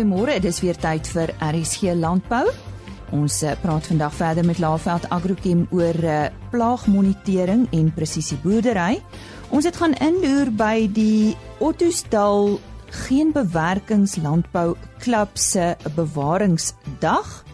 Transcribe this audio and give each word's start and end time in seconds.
Goeiemôre, 0.00 0.38
dit 0.40 0.48
is 0.48 0.62
weer 0.64 0.78
tyd 0.80 1.04
vir 1.12 1.28
RSG 1.44 1.90
Landbou. 1.92 2.46
Ons 3.12 3.34
eh, 3.44 3.52
praat 3.60 3.84
vandag 3.90 4.14
verder 4.16 4.46
met 4.48 4.56
Laveld 4.56 5.04
Agrochem 5.12 5.66
oor 5.76 5.98
uh, 6.00 6.30
plaagmonitering 6.54 7.66
en 7.76 7.90
presisieboerdery. 7.92 9.02
Ons 9.52 9.68
het 9.68 9.76
gaan 9.76 9.92
inloer 10.00 10.48
by 10.56 10.86
die 10.96 11.36
Ottosdal 11.60 12.56
geen 13.04 13.34
bewerkingslandbou 13.36 14.72
klub 15.04 15.36
se 15.36 15.74
bewaringsdag. 15.98 17.44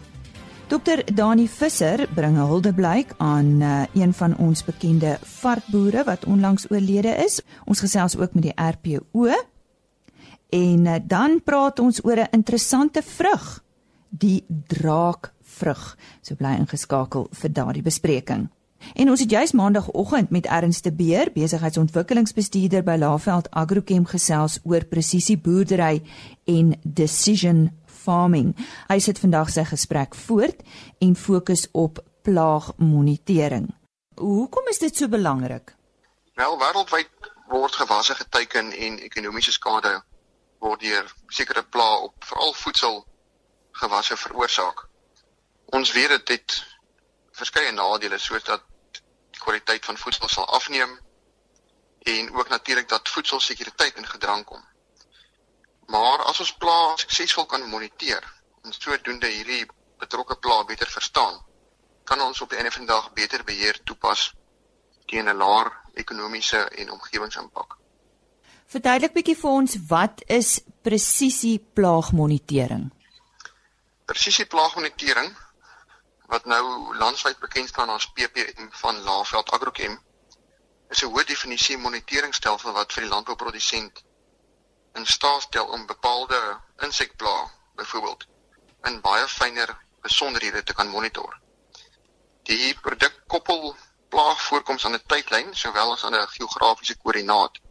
Dr 0.71 1.03
Dani 1.11 1.49
Visser 1.51 2.07
bring 2.15 2.39
'n 2.39 2.47
huldeblyk 2.47 3.11
aan 3.17 3.59
uh, 3.59 3.83
een 3.91 4.13
van 4.13 4.37
ons 4.37 4.63
bekende 4.63 5.17
varkboere 5.19 6.07
wat 6.07 6.23
onlangs 6.25 6.71
oorlede 6.71 7.11
is. 7.27 7.41
Ons 7.65 7.83
gesels 7.83 8.15
ook 8.15 8.39
met 8.39 8.43
die 8.43 8.55
RPO 8.55 9.35
En 10.49 10.85
uh, 10.85 10.95
dan 11.03 11.41
praat 11.43 11.79
ons 11.79 12.03
oor 12.03 12.17
'n 12.17 12.27
interessante 12.31 13.01
vrug, 13.03 13.63
die 14.09 14.45
draakvrug. 14.47 15.97
So 16.21 16.35
bly 16.35 16.55
ingeskakel 16.59 17.27
vir 17.31 17.51
daardie 17.51 17.83
bespreking. 17.83 18.49
En 18.93 19.09
ons 19.09 19.19
het 19.19 19.29
juis 19.29 19.51
maandagooggend 19.51 20.29
met 20.29 20.45
Ernst 20.45 20.83
de 20.83 20.93
Beer, 20.93 21.31
besigheidsontwikkelingsbestuurder 21.33 22.83
by 22.83 22.95
Laveld 22.99 23.49
Agrochem 23.51 24.05
gesels 24.05 24.59
oor 24.63 24.85
presisieboerdery 24.85 26.01
en 26.45 26.79
decision 26.83 27.71
farming. 27.85 28.55
Hy 28.87 28.99
sit 28.99 29.19
vandag 29.19 29.49
sy 29.49 29.63
gesprek 29.63 30.15
voort 30.15 30.61
en 31.03 31.15
fokus 31.15 31.67
op 31.71 32.03
plaagmonitering. 32.21 33.73
Hoekom 34.15 34.67
is 34.67 34.79
dit 34.79 34.95
so 34.95 35.07
belangrik? 35.07 35.75
Wel, 36.35 36.57
wêreldwyd 36.59 37.09
word 37.47 37.75
gewasse 37.75 38.15
geteken 38.15 38.71
en 38.71 38.99
ekonomiese 38.99 39.51
skade 39.51 40.01
word 40.59 40.81
deur 40.81 41.13
sekere 41.27 41.63
plaae 41.63 41.97
op 42.07 42.23
veral 42.29 42.53
voedsel 42.53 43.05
gewasse 43.81 44.17
veroorsaak. 44.17 44.87
Ons 45.77 45.91
weet 45.91 46.09
dit 46.09 46.27
het 46.27 46.57
verskeie 47.37 47.71
nadele 47.71 48.17
soos 48.17 48.43
dat 48.43 48.63
die 49.31 49.41
kwaliteit 49.41 49.85
van 49.85 49.97
voedsel 49.97 50.29
sal 50.29 50.47
afneem 50.59 50.97
en 52.13 52.33
ook 52.33 52.49
natuurlik 52.49 52.89
dat 52.89 53.09
voedselsekuriteit 53.09 53.95
in 53.95 54.07
gedrang 54.07 54.45
kom. 54.45 54.63
Maar 55.87 56.23
as 56.23 56.39
ons 56.39 56.55
plaae 56.61 56.97
suksesvol 57.03 57.45
kan 57.45 57.69
moniteer 57.69 58.23
en 58.63 58.73
sodoende 58.73 59.27
hierdie 59.27 59.65
betrokke 60.01 60.35
plaae 60.35 60.65
beter 60.65 60.89
verstaan, 60.91 61.37
kan 62.03 62.21
ons 62.21 62.41
op 62.41 62.49
die 62.49 62.57
einde 62.57 62.71
van 62.71 62.85
die 62.85 62.93
dag 62.93 63.11
beter 63.13 63.43
beheer 63.43 63.79
toepas 63.83 64.31
teen 65.05 65.29
'n 65.29 65.37
laer 65.43 65.71
ekonomiese 65.93 66.59
en 66.81 66.91
omgewingsimpak. 66.91 67.77
Verduidelik 68.67 69.13
bietjie 69.15 69.37
vir 69.39 69.53
ons 69.57 69.73
wat 69.87 70.21
is 70.27 70.47
presisie 70.83 71.55
plaagmonitering? 71.79 72.89
Presisie 74.11 74.43
plaagmonitering 74.51 75.29
wat 76.33 76.49
nou 76.51 76.63
landwyd 76.99 77.39
bekend 77.39 77.71
staan 77.71 77.93
as 77.93 78.09
PPM 78.17 78.67
van 78.81 78.97
Laveld 79.05 79.53
Agrochem 79.55 79.95
is 80.91 81.03
'n 81.03 81.11
hoë 81.13 81.23
definisie 81.29 81.77
moniteringstelsel 81.77 82.75
wat 82.75 82.91
vir 82.91 83.05
die 83.05 83.11
landbouprodusent 83.13 84.03
in 84.99 85.05
staat 85.05 85.47
stel 85.47 85.71
om 85.77 85.85
bepaalde 85.85 86.39
insekplaag 86.89 87.53
byvoorbeeld 87.79 88.27
in 88.91 88.99
baie 89.01 89.27
fynere 89.27 89.77
besonderhede 90.01 90.63
te 90.63 90.73
kan 90.73 90.89
monitor. 90.89 91.39
Die 92.43 92.75
produk 92.81 93.15
koppel 93.27 93.77
plaagvoorkoms 94.09 94.85
aan 94.85 94.99
'n 94.99 95.07
tydlyn 95.07 95.55
sowel 95.55 95.93
as 95.93 96.03
aan 96.03 96.19
'n 96.19 96.27
geografiese 96.35 96.97
koördinaat 96.97 97.63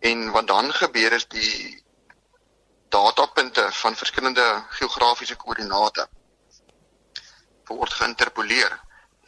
En 0.00 0.30
wat 0.30 0.46
dan 0.46 0.72
gebeur 0.72 1.12
is 1.12 1.28
die 1.28 1.82
datapunte 2.88 3.68
van 3.70 3.96
verskillende 3.96 4.64
geografiese 4.68 5.36
koördinate 5.36 6.08
word 7.70 7.92
geïnterpoleer 7.92 8.72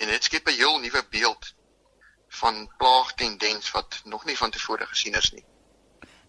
en 0.03 0.09
dit 0.11 0.25
skep 0.25 0.49
'n 0.49 0.59
heel 0.59 0.79
nuwe 0.79 1.03
beeld 1.11 1.55
van 2.29 2.69
plaagtendens 2.79 3.71
wat 3.71 4.01
nog 4.05 4.25
nie 4.25 4.37
van 4.37 4.51
tevore 4.51 4.87
gesien 4.87 5.15
is 5.15 5.31
nie. 5.33 5.45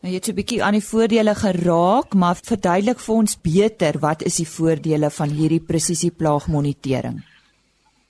Nou 0.01 0.13
jy 0.13 0.19
het 0.19 0.28
'n 0.28 0.35
bietjie 0.35 0.63
aan 0.63 0.78
die 0.78 0.85
voordele 0.85 1.35
geraak, 1.35 2.13
maar 2.13 2.35
verduidelik 2.35 3.00
vir 3.00 3.16
ons 3.16 3.41
beter 3.41 4.00
wat 4.00 4.22
is 4.22 4.35
die 4.35 4.47
voordele 4.47 5.09
van 5.09 5.29
hierdie 5.29 5.63
presisie 5.63 6.12
plaagmonitering? 6.12 7.23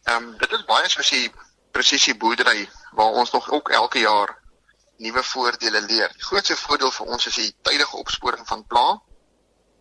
Ehm 0.03 0.23
um, 0.23 0.37
dit 0.37 0.51
is 0.51 0.65
baie 0.65 0.89
soos 0.89 1.09
die 1.09 1.31
presisie 1.71 2.17
boerdery 2.17 2.69
waar 2.91 3.11
ons 3.11 3.31
nog 3.31 3.51
ook 3.51 3.69
elke 3.69 3.99
jaar 3.99 4.42
nuwe 4.97 5.23
voordele 5.23 5.81
leer. 5.81 6.13
Die 6.13 6.23
grootste 6.23 6.55
voordeel 6.55 6.91
vir 6.91 7.11
ons 7.15 7.25
is 7.27 7.35
die 7.35 7.55
tydige 7.61 7.97
opsporing 7.97 8.47
van 8.47 8.65
plaag 8.67 9.01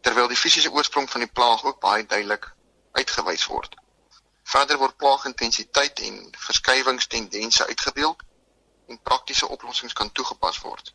terwyl 0.02 0.28
die 0.28 0.38
fisiese 0.38 0.72
oorsprong 0.72 1.10
van 1.10 1.22
die 1.22 1.30
plaag 1.30 1.64
ook 1.64 1.80
baie 1.80 2.06
duidelik 2.06 2.48
uitgewys 2.92 3.44
word. 3.46 3.76
Verder 4.42 4.78
word 4.78 4.96
plaagintensiteit 4.96 6.00
en 6.08 6.16
verskywingstendense 6.46 7.66
uitgebeeld 7.66 8.22
en 8.88 9.02
praktiese 9.02 9.48
oplossings 9.48 9.92
kan 9.92 10.12
toegepas 10.12 10.58
word. 10.64 10.92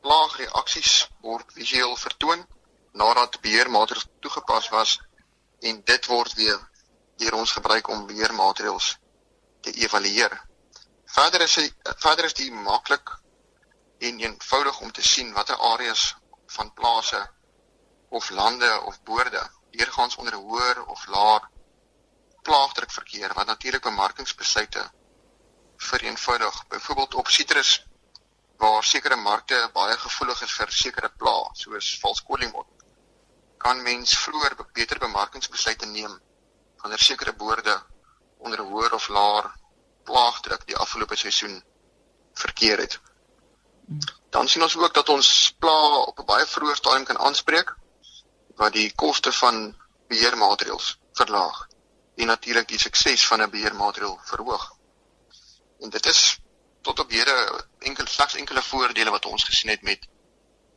Plaagreaksies 0.00 0.94
word 1.20 1.52
visueel 1.58 1.96
vertoon 1.96 2.46
nadat 2.92 3.40
beheermaatreëls 3.44 4.08
toegepas 4.24 4.68
was 4.68 4.96
en 5.60 5.82
dit 5.84 6.06
word 6.06 6.34
weer 6.34 6.58
deur 7.20 7.36
ons 7.42 7.52
gebruik 7.52 7.88
om 7.88 8.06
beheermaatreëls 8.06 8.94
te 9.60 9.72
evalueer. 9.84 10.32
Verder 11.04 11.44
is 11.44 11.54
die, 11.60 11.72
verder 11.98 12.24
is 12.24 12.34
die 12.38 12.52
maklik 12.52 13.12
en 14.08 14.20
eenvoudig 14.24 14.80
om 14.80 14.92
te 14.92 15.04
sien 15.12 15.32
watter 15.36 15.56
areas 15.72 16.02
van 16.56 16.72
plase 16.80 17.20
of 18.08 18.30
lande 18.30 18.70
of 18.90 19.02
boorde 19.02 19.42
deurgaans 19.70 20.16
onder 20.16 20.34
'n 20.34 20.44
hoër 20.48 20.84
of 20.94 21.06
laer 21.06 21.48
plaagdruk 22.42 22.92
verkeer 22.98 23.34
wat 23.34 23.46
natuurlik 23.46 23.82
bemarkingsbesluite 23.82 24.90
vereenvoudig. 25.76 26.66
Byvoorbeeld 26.66 27.14
op 27.14 27.28
sitrus 27.28 27.86
waar 28.56 28.84
sekere 28.84 29.16
markte 29.16 29.70
baie 29.72 29.96
gevoelig 29.96 30.42
is 30.42 30.52
vir 30.52 30.72
sekere 30.82 31.10
plaae 31.22 31.48
soos 31.62 31.98
valskoolingmot 32.02 32.80
kan 33.64 33.82
mens 33.84 34.12
vroeër 34.24 34.54
beter 34.72 34.98
bemarkingsbesluite 34.98 35.86
neem 35.86 36.12
wanneer 36.82 37.02
sekere 37.06 37.32
boorde 37.42 37.74
onder 38.44 38.60
'n 38.62 38.70
hoër 38.72 38.94
of 38.98 39.08
laer 39.16 39.46
plaagdruk 40.08 40.62
die 40.66 40.76
afgelope 40.84 41.16
seisoen 41.16 41.56
verkeer 42.42 42.78
het. 42.84 42.94
Dan 44.30 44.48
sien 44.48 44.62
ons 44.62 44.76
ook 44.76 44.94
dat 44.94 45.08
ons 45.08 45.54
pla 45.58 45.78
op 46.06 46.18
'n 46.18 46.24
baie 46.24 46.46
vroeë 46.46 46.74
stadium 46.74 47.04
kan 47.04 47.18
aanspreek 47.18 47.74
wat 48.56 48.72
die 48.72 48.92
koste 48.94 49.32
van 49.32 49.76
beheermaatreëls 50.08 50.98
verlaag 51.12 51.66
en 52.16 52.26
natuurlik 52.26 52.68
die 52.68 52.78
sukses 52.78 53.26
van 53.26 53.42
'n 53.42 53.50
beheermaatreël 53.50 54.18
verhoog. 54.24 54.76
En 55.80 55.90
dit 55.90 56.06
is 56.06 56.40
tot 56.80 57.00
op 57.00 57.10
hede 57.10 57.64
enkel 57.78 58.06
slegs 58.06 58.34
enkele 58.34 58.62
voordele 58.62 59.10
wat 59.10 59.26
ons 59.26 59.44
gesien 59.44 59.70
het 59.70 59.82
met 59.82 60.08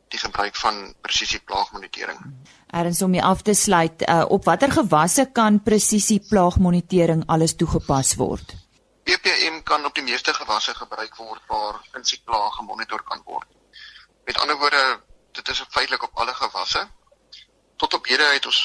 die 0.08 0.18
gebruik 0.18 0.56
van 0.56 0.94
presisie 1.00 1.40
plaagmonitering. 1.44 2.18
Erns 2.66 3.02
om 3.02 3.10
mee 3.10 3.22
af 3.22 3.42
te 3.42 3.54
sluit, 3.54 4.08
uh, 4.08 4.24
op 4.28 4.44
watter 4.44 4.72
gewasse 4.72 5.28
kan 5.32 5.62
presisie 5.62 6.20
plaagmonitering 6.28 7.22
alles 7.26 7.56
toegepas 7.56 8.14
word? 8.14 8.54
PPM 9.02 9.43
kan 9.74 9.84
op 9.84 9.94
die 9.94 10.06
meeste 10.06 10.34
gewasse 10.34 10.74
gebruik 10.74 11.16
word 11.18 11.42
waar 11.50 11.80
insekplaag 11.98 12.54
gemonitor 12.54 13.02
kan 13.02 13.22
word. 13.26 13.46
Met 14.24 14.38
ander 14.38 14.56
woorde, 14.56 15.00
dit 15.32 15.48
is 15.48 15.62
feitelik 15.68 16.02
op 16.02 16.18
alle 16.22 16.34
gewasse. 16.34 16.82
Tot 17.76 17.94
op 17.94 18.06
hede 18.06 18.28
het 18.36 18.46
ons 18.46 18.60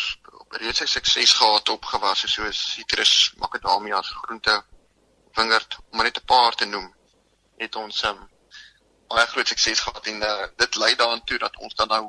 reeds 0.62 0.92
sukses 0.92 1.34
gehad 1.40 1.70
op 1.70 1.86
gewasse 1.94 2.28
soos 2.28 2.62
sitrus, 2.74 3.34
makadamias, 3.42 4.12
groente, 4.22 4.64
wingerd, 5.34 5.78
om 5.92 6.04
net 6.04 6.22
'n 6.22 6.26
paar 6.26 6.56
te 6.56 6.66
noem. 6.66 6.94
Het 7.58 7.76
ons 7.76 8.04
um, 8.04 8.30
baie 9.08 9.28
groot 9.28 9.48
sukses 9.48 9.80
gehad 9.80 10.06
en 10.06 10.22
uh, 10.22 10.46
dit 10.56 10.76
lei 10.76 10.96
daartoe 10.96 11.38
dat 11.38 11.58
ons 11.58 11.76
dan 11.76 11.88
nou 11.88 12.04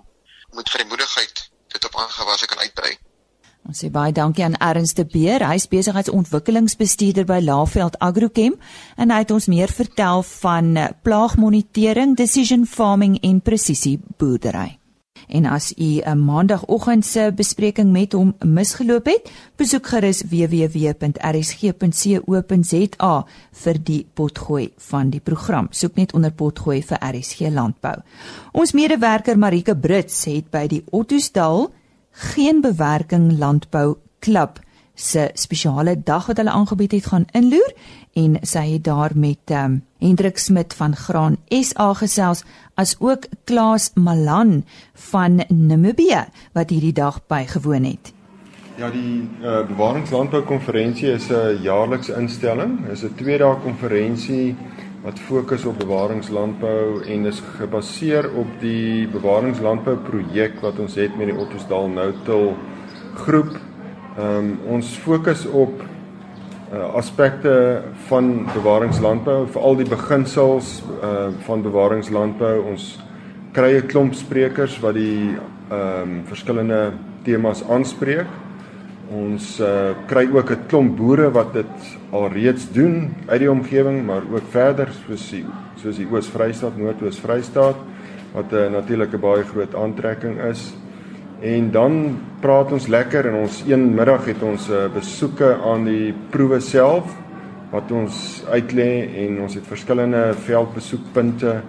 met 0.51 0.71
vrymoedigheid 0.71 1.51
dit 1.69 1.85
op 1.85 1.97
aangewasse 1.97 2.47
kan 2.47 2.59
uitbrei. 2.59 2.99
Ons 3.71 3.85
sê 3.85 3.87
baie 3.95 4.11
dankie 4.11 4.43
aan 4.43 4.57
Ernst 4.59 4.99
de 4.99 5.05
Beer, 5.07 5.45
hy 5.47 5.55
is 5.55 5.69
besigheidsontwikkelingsbestuurder 5.71 7.23
by 7.29 7.39
Laveld 7.39 7.95
Agrochem 8.03 8.57
en 8.99 9.15
hy 9.15 9.21
het 9.23 9.31
ons 9.31 9.47
meer 9.47 9.71
vertel 9.71 10.27
van 10.27 10.75
eh, 10.75 10.91
plaagmonitering, 11.07 12.17
decision 12.19 12.67
farming 12.67 13.23
en 13.23 13.39
presisie 13.39 14.03
boerdery. 14.19 14.75
En 15.31 15.47
as 15.47 15.71
u 15.79 16.03
'n 16.03 16.19
maandagooggend 16.19 17.07
se 17.07 17.33
bespreking 17.37 17.93
met 17.93 18.13
hom 18.13 18.35
misgeloop 18.43 19.07
het, 19.07 19.31
besoek 19.57 19.87
gerus 19.87 20.23
www.rsg.co.za 20.23 20.87
vir 23.53 23.83
die 23.85 24.07
potgooi 24.15 24.73
van 24.77 25.11
die 25.11 25.21
program. 25.21 25.67
Soek 25.71 25.95
net 25.95 26.13
onder 26.13 26.33
potgooi 26.33 26.83
vir 26.83 26.99
RSG 26.99 27.41
landbou. 27.41 28.03
Ons 28.53 28.73
medewerker 28.73 29.39
Marike 29.39 29.77
Brits 29.77 30.25
het 30.25 30.51
by 30.51 30.67
die 30.67 30.85
Ottosdal 30.91 31.71
geen 32.13 32.61
bewerking 32.61 33.39
landbou 33.39 33.97
klub 34.19 34.61
se 34.95 35.31
spesiale 35.35 35.97
dag 36.05 36.27
wat 36.27 36.37
hulle 36.37 36.51
aangebied 36.51 36.93
het 36.93 37.07
gaan 37.07 37.27
inloer 37.33 37.73
en 38.13 38.37
sy 38.43 38.65
het 38.73 38.85
daar 38.85 39.13
met 39.15 39.53
um, 39.55 39.81
Hendrik 39.99 40.39
Smit 40.39 40.75
van 40.75 40.97
Graan 40.97 41.37
SA 41.49 41.93
gesels 41.95 42.45
as 42.75 42.97
ook 42.99 43.27
Klaas 43.45 43.91
Malan 43.95 44.65
van 45.13 45.45
Namibië 45.49 46.27
wat 46.53 46.71
hierdie 46.71 46.93
dag 46.93 47.21
bygewoon 47.27 47.85
het. 47.85 48.13
Ja, 48.81 48.91
die 48.91 49.29
uh, 49.43 49.67
Bewaringslandbou 49.69 50.43
konferensie 50.43 51.13
is 51.13 51.29
'n 51.29 51.63
jaarlikse 51.63 52.15
instelling. 52.17 52.81
Dit 52.87 52.93
is 52.93 53.03
'n 53.03 53.15
twee 53.15 53.39
dae 53.39 53.57
konferensie 53.63 54.57
wat 55.03 55.19
fokus 55.19 55.65
op 55.65 55.79
bewaringslandbou 55.81 57.01
en 57.09 57.27
is 57.27 57.41
gebaseer 57.57 58.29
op 58.37 58.49
die 58.61 59.09
bewaringslandbou 59.09 59.97
projek 60.05 60.59
wat 60.61 60.79
ons 60.83 60.99
het 61.01 61.15
met 61.17 61.31
die 61.31 61.37
Ottosdal 61.37 61.89
Noutil 61.89 62.53
groep. 63.25 63.55
Ehm 64.19 64.37
um, 64.37 64.51
ons 64.77 64.91
fokus 65.01 65.47
op 65.47 65.81
uh, 65.81 66.83
aspekte 66.99 67.83
van 68.09 68.45
bewaringslandbou, 68.53 69.47
veral 69.55 69.79
die 69.81 69.89
beginsels 69.89 70.83
uh, 71.01 71.31
van 71.47 71.63
bewaringslandbou. 71.63 72.61
Ons 72.71 72.99
kry 73.57 73.79
'n 73.79 73.87
klomp 73.87 74.15
sprekers 74.15 74.81
wat 74.85 74.95
die 74.95 75.37
ehm 75.71 76.03
um, 76.03 76.23
verskillende 76.27 76.93
temas 77.25 77.65
aanspreek. 77.69 78.29
Ons 79.11 79.57
uh, 79.59 79.91
kry 80.07 80.29
ook 80.31 80.51
'n 80.55 80.67
klomp 80.71 80.97
boere 80.97 81.31
wat 81.35 81.53
dit 81.53 81.75
alreeds 82.15 82.71
doen 82.71 83.11
uit 83.27 83.41
die 83.41 83.51
omgewing, 83.51 84.07
maar 84.07 84.23
ook 84.23 84.47
verder 84.51 84.89
soos 85.07 85.31
die 85.31 85.45
soos 85.83 85.97
die 85.97 86.07
Oos-Vrystaat, 86.07 86.77
Noord-Oos-Vrystaat 86.79 87.77
wat 88.33 88.53
'n 88.53 88.55
uh, 88.55 88.71
natuurlike 88.71 89.19
baie 89.19 89.43
groot 89.43 89.75
aantrekking 89.75 90.39
is. 90.51 90.75
En 91.41 91.71
dan 91.71 92.19
praat 92.41 92.73
ons 92.73 92.87
lekker 92.87 93.27
en 93.27 93.35
ons 93.35 93.65
een 93.67 93.95
middag 93.95 94.25
het 94.25 94.43
ons 94.43 94.69
'n 94.69 94.73
uh, 94.73 94.93
besoeke 94.95 95.59
aan 95.59 95.85
die 95.85 96.15
proewe 96.31 96.61
self 96.61 97.17
wat 97.71 97.91
ons 97.91 98.45
uitlê 98.47 99.11
en 99.27 99.41
ons 99.41 99.55
het 99.55 99.67
verskillende 99.67 100.35
veldbesoekpunte 100.35 101.63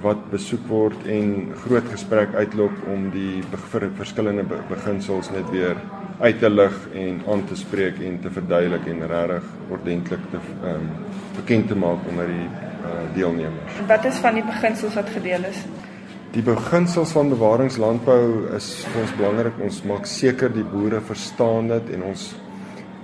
wat 0.00 0.30
besoek 0.30 0.66
word 0.68 1.06
en 1.06 1.52
groot 1.64 1.88
gesprek 1.92 2.34
uitloop 2.34 2.72
om 2.88 3.10
die 3.10 3.42
vir 3.70 3.90
verskillende 3.96 4.44
beginsels 4.68 5.30
net 5.30 5.50
weer 5.50 5.76
uit 6.20 6.38
te 6.38 6.50
lig 6.50 6.74
en 6.94 7.20
aan 7.32 7.44
te 7.48 7.56
spreek 7.56 8.00
en 8.04 8.18
te 8.20 8.30
verduidelik 8.30 8.86
en 8.92 9.06
regtig 9.08 9.46
ordentlik 9.72 10.26
te 10.32 10.40
ehm 10.40 10.74
um, 10.74 10.90
bekend 11.36 11.68
te 11.68 11.76
maak 11.78 12.08
onder 12.10 12.26
die 12.26 12.48
uh, 12.48 13.04
deelnemers. 13.14 13.78
Wat 13.88 14.04
is 14.04 14.18
van 14.24 14.36
die 14.36 14.44
beginsels 14.44 14.94
wat 14.98 15.08
gedeel 15.14 15.46
is? 15.48 15.62
Die 16.34 16.42
beginsels 16.42 17.14
van 17.16 17.30
bewaringslandbou 17.32 18.52
is 18.56 18.68
vir 18.90 19.00
ons 19.02 19.14
belangrik. 19.18 19.56
Ons 19.64 19.80
maak 19.88 20.06
seker 20.06 20.52
die 20.52 20.66
boere 20.66 21.00
verstaan 21.00 21.70
dit 21.72 21.94
en 21.96 22.04
ons 22.12 22.26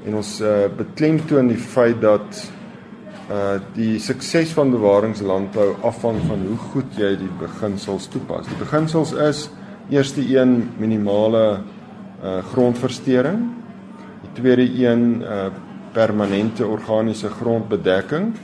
en 0.07 0.21
ons 0.21 0.29
uh, 0.41 0.69
beklemtoon 0.77 1.49
die 1.51 1.59
feit 1.59 1.99
dat 2.03 2.45
uh 3.27 3.57
die 3.75 3.97
sukses 3.99 4.53
van 4.55 4.71
bewaringslandbou 4.71 5.73
afhang 5.89 6.21
van 6.29 6.45
hoe 6.47 6.59
goed 6.71 7.01
jy 7.01 7.17
die 7.19 7.33
beginsels 7.41 8.07
toepas. 8.13 8.47
Die 8.47 8.61
beginsels 8.61 9.17
is 9.19 9.49
eerste 9.91 10.23
een 10.23 10.69
minimale 10.79 11.65
uh 12.25 12.39
grondversteuring. 12.53 13.41
Die 14.21 14.33
tweede 14.33 14.87
een 14.87 15.23
uh 15.23 15.47
permanente 15.93 16.67
organiese 16.67 17.29
grondbedekking. 17.29 18.35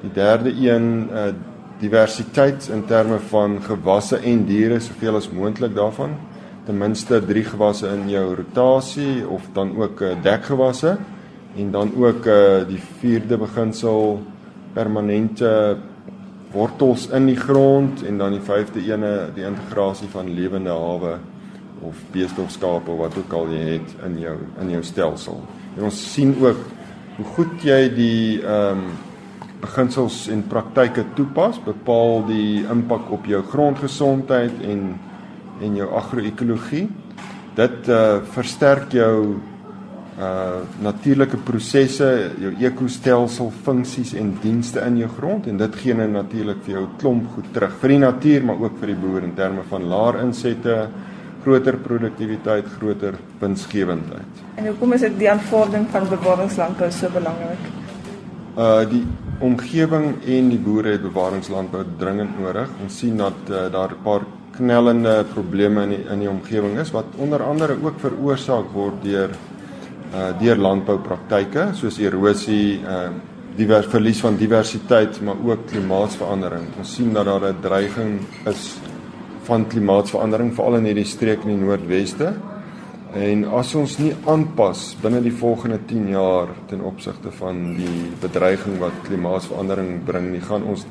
Die 0.00 0.12
derde 0.12 0.50
een 0.50 1.08
uh 1.12 1.32
diversiteit 1.78 2.68
in 2.72 2.84
terme 2.86 3.18
van 3.18 3.60
gewasse 3.62 4.16
en 4.16 4.44
diere 4.44 4.80
soveel 4.80 5.14
as 5.16 5.30
moontlik 5.30 5.74
daarvan. 5.74 6.16
Ten 6.66 6.78
minste 6.78 7.20
3 7.24 7.44
gewasse 7.44 7.86
in 7.88 8.08
jou 8.10 8.34
rotasie 8.34 9.28
of 9.28 9.46
dan 9.52 9.76
ook 9.76 10.00
uh, 10.00 10.16
dekgewasse 10.22 10.96
en 11.56 11.70
dan 11.70 11.92
ook 11.96 12.26
uh 12.26 12.66
die 12.68 12.80
vierde 12.98 13.38
beginsel 13.38 14.22
permanente 14.74 15.76
wortels 16.52 17.08
in 17.08 17.26
die 17.26 17.36
grond 17.36 18.02
en 18.04 18.18
dan 18.18 18.32
die 18.36 18.42
vyfde 18.44 18.80
ene 18.80 19.30
die 19.34 19.44
integrasie 19.44 20.08
van 20.08 20.34
lewende 20.34 20.70
hawe 20.70 21.18
of 21.82 22.00
beeste 22.12 22.40
of 22.40 22.56
wat 22.98 23.16
ook 23.18 23.32
al 23.32 23.52
jy 23.52 23.64
het 23.78 23.94
in 24.06 24.18
jou 24.18 24.36
in 24.60 24.70
jou 24.70 24.82
stelsel. 24.82 25.42
En 25.76 25.84
ons 25.90 26.00
sien 26.12 26.34
ook 26.40 26.64
hoe 27.16 27.26
goed 27.36 27.62
jy 27.62 27.88
die 27.94 28.40
ehm 28.42 28.78
um, 28.78 28.88
beginsels 29.58 30.28
en 30.30 30.44
praktyke 30.46 31.02
toepas, 31.18 31.58
bepaal 31.64 32.20
die 32.28 32.64
impak 32.70 33.10
op 33.10 33.26
jou 33.26 33.42
grondgesondheid 33.42 34.62
en 34.62 34.98
en 35.58 35.74
jou 35.74 35.88
agro-ekologie. 35.98 36.86
Dit 37.58 37.88
uh 37.90 38.20
versterk 38.34 38.92
jou 38.94 39.38
uh 40.18 40.60
natuurlike 40.82 41.38
prosesse, 41.46 42.06
jou 42.42 42.52
ekostelsel 42.62 43.50
funksies 43.64 44.14
en 44.18 44.32
dienste 44.42 44.82
in 44.86 44.98
jou 45.02 45.10
grond 45.18 45.46
en 45.46 45.58
dit 45.58 45.76
gee 45.82 45.94
nou 45.94 46.08
natuurlik 46.10 46.62
vir 46.66 46.74
jou 46.74 46.86
klomp 46.98 47.28
goed 47.34 47.52
terug 47.54 47.76
vir 47.82 47.94
die 47.94 48.00
natuur 48.02 48.46
maar 48.46 48.62
ook 48.62 48.78
vir 48.80 48.94
die 48.94 48.98
boer 48.98 49.26
in 49.26 49.34
terme 49.34 49.66
van 49.70 49.86
laer 49.90 50.22
insette, 50.24 50.78
groter 51.42 51.76
produktiwiteit, 51.76 52.66
groter 52.78 53.18
winsgewendheid. 53.40 54.42
En 54.54 54.66
hoekom 54.66 54.92
is 54.92 55.04
dit 55.06 55.18
die 55.18 55.30
aanvaarding 55.30 55.86
van 55.92 56.08
bewaringslandbou 56.08 56.90
so 56.90 57.10
belangrik? 57.14 57.68
Uh 58.58 58.82
die 58.90 59.04
omgewing 59.40 60.16
en 60.26 60.48
die 60.50 60.58
boere 60.58 60.96
het 60.96 61.02
bewaringslandbou 61.02 61.84
dringend 61.98 62.40
nodig. 62.40 62.68
Ons 62.82 62.98
sien 62.98 63.16
dat 63.16 63.50
uh, 63.50 63.68
daar 63.70 63.94
'n 63.94 64.02
paar 64.02 64.26
knellende 64.58 65.24
probleme 65.32 65.82
in 65.82 65.88
die, 65.88 66.02
in 66.10 66.18
die 66.24 66.30
omgewing 66.30 66.78
is 66.78 66.90
wat 66.90 67.04
onder 67.16 67.42
andere 67.42 67.76
ook 67.82 68.00
veroorsaak 68.02 68.72
word 68.74 69.02
deur 69.02 69.30
uh 70.08 70.30
deur 70.40 70.56
landboupraktyke 70.56 71.68
soos 71.76 71.98
erosie, 71.98 72.80
uh 72.80 73.10
divers 73.58 73.86
verlies 73.90 74.20
van 74.22 74.36
diversiteit, 74.38 75.20
maar 75.20 75.36
ook 75.44 75.66
klimaatsverandering. 75.66 76.68
Ons 76.78 76.94
sien 76.94 77.12
dat 77.12 77.24
daar 77.24 77.52
'n 77.52 77.60
dreiging 77.60 78.20
is 78.46 78.78
van 79.48 79.64
klimaatsverandering 79.68 80.52
veral 80.56 80.78
in 80.78 80.90
hierdie 80.90 81.08
streek 81.08 81.44
in 81.46 81.54
die 81.54 81.62
noordweste. 81.62 82.34
En 83.16 83.46
as 83.56 83.72
ons 83.78 83.94
nie 84.02 84.12
aanpas 84.28 84.90
binne 85.00 85.22
die 85.24 85.32
volgende 85.32 85.78
10 85.88 86.10
jaar 86.12 86.52
ten 86.68 86.82
opsigte 86.84 87.32
van 87.38 87.62
die 87.78 88.10
bedreiging 88.20 88.76
wat 88.82 89.02
klimaatsverandering 89.06 90.02
bring, 90.04 90.28
nie 90.34 90.44
gaan 90.44 90.66
ons 90.68 90.84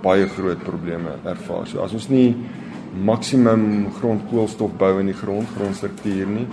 baie 0.00 0.24
groot 0.32 0.62
probleme 0.64 1.18
ervaar. 1.28 1.68
So 1.68 1.84
as 1.84 1.92
ons 1.96 2.08
nie 2.08 2.32
maksimum 3.04 3.90
grondkoolstof 4.00 4.72
bou 4.80 4.94
in 5.02 5.12
die 5.12 5.18
grond, 5.20 5.52
grondstruktuur 5.58 6.32
nie. 6.32 6.48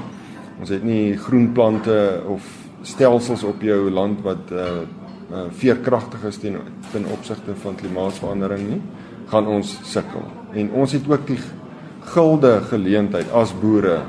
Ons 0.59 0.73
het 0.75 0.83
nie 0.85 1.15
groenplante 1.21 1.97
of 2.27 2.45
stelsels 2.85 3.45
op 3.47 3.63
jou 3.63 3.87
land 3.89 4.21
wat 4.25 4.51
uh, 4.51 4.67
uh 5.27 5.47
veerkragtig 5.59 6.21
is 6.29 6.37
ten 6.39 6.59
ten 6.91 7.07
opsigte 7.11 7.55
van 7.63 7.75
klimaatsverandering 7.75 8.67
nie, 8.67 8.81
gaan 9.31 9.47
ons 9.47 9.77
sukkel 9.83 10.23
en 10.53 10.71
ons 10.71 10.91
het 10.95 11.07
ook 11.09 11.27
die 11.27 11.39
gilde 12.13 12.53
geleentheid 12.69 13.31
as 13.35 13.51
boere 13.61 14.01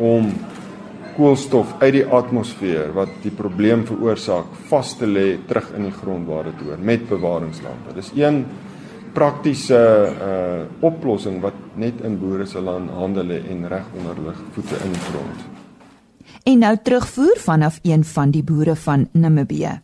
om 0.00 0.30
koolstof 1.16 1.74
uit 1.82 1.92
die 1.98 2.04
atmosfeer 2.08 2.92
wat 2.96 3.12
die 3.24 3.32
probleem 3.36 3.84
veroorsaak 3.88 4.48
vas 4.70 4.94
te 4.96 5.08
lê 5.08 5.26
terug 5.48 5.72
in 5.76 5.88
die 5.90 5.96
grond 5.96 6.28
waar 6.28 6.48
dit 6.48 6.62
hoort 6.64 6.84
met 6.84 7.04
bewaringslampe. 7.08 7.92
Dis 7.96 8.12
een 8.16 8.44
praktiese 9.12 9.80
uh 10.08 10.40
oplossing 10.82 11.40
wat 11.42 11.56
net 11.76 12.00
in 12.06 12.16
boere 12.18 12.46
se 12.48 12.60
land 12.60 12.90
hande 12.96 13.22
lê 13.28 13.42
en 13.52 13.66
reg 13.68 13.84
onder 13.98 14.16
hulle 14.16 14.34
voete 14.54 14.78
in 14.84 14.94
die 14.96 15.04
grond. 15.10 15.44
En 16.48 16.58
nou 16.58 16.76
terugvoer 16.82 17.38
vanaf 17.38 17.78
een 17.82 18.04
van 18.04 18.30
die 18.30 18.42
boere 18.42 18.76
van 18.76 19.08
Namibië. 19.12 19.80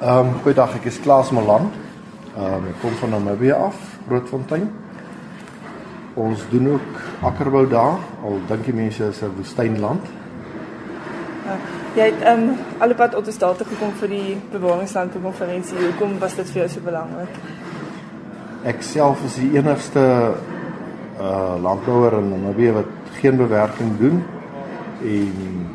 Ehm 0.00 0.26
um, 0.26 0.34
goeiedag, 0.44 0.76
ek 0.76 0.92
is 0.92 1.00
Klaas 1.00 1.30
Malan. 1.30 1.70
Ehm 2.36 2.54
um, 2.54 2.66
ek 2.70 2.76
kom 2.78 2.92
van 2.94 3.10
Namibië 3.10 3.52
af, 3.58 3.78
Grootfontein. 4.06 4.68
Ons 6.14 6.44
doen 6.50 6.68
ook 6.76 7.00
akkerbou 7.26 7.64
daar. 7.68 7.98
Al 8.22 8.38
dink 8.46 8.64
die 8.64 8.74
mense 8.74 9.04
is 9.04 9.22
'n 9.22 9.32
woestynland. 9.36 10.06
Ja, 11.46 11.56
jy 11.94 12.06
het 12.12 12.22
ehm 12.22 12.48
um, 12.48 12.56
alpad 12.78 13.14
op 13.14 13.24
die 13.24 13.32
stad 13.32 13.58
te 13.58 13.64
gekom 13.64 13.92
vir 13.92 14.08
die 14.08 14.36
bewaringsland 14.52 15.12
konferensie. 15.22 15.76
Hoekom 15.76 16.18
was 16.18 16.34
dit 16.34 16.50
vir 16.50 16.60
jou 16.62 16.68
so 16.68 16.80
belangrik? 16.80 17.34
Ek 18.62 18.82
self 18.82 19.24
is 19.24 19.34
die 19.34 19.56
enigste 19.58 20.34
uh 21.20 21.62
landbouer 21.62 22.18
in 22.18 22.28
Namibië 22.28 22.72
wat 22.72 22.92
geen 23.20 23.36
bewerking 23.36 23.98
doen 23.98 24.22
en 25.02 25.66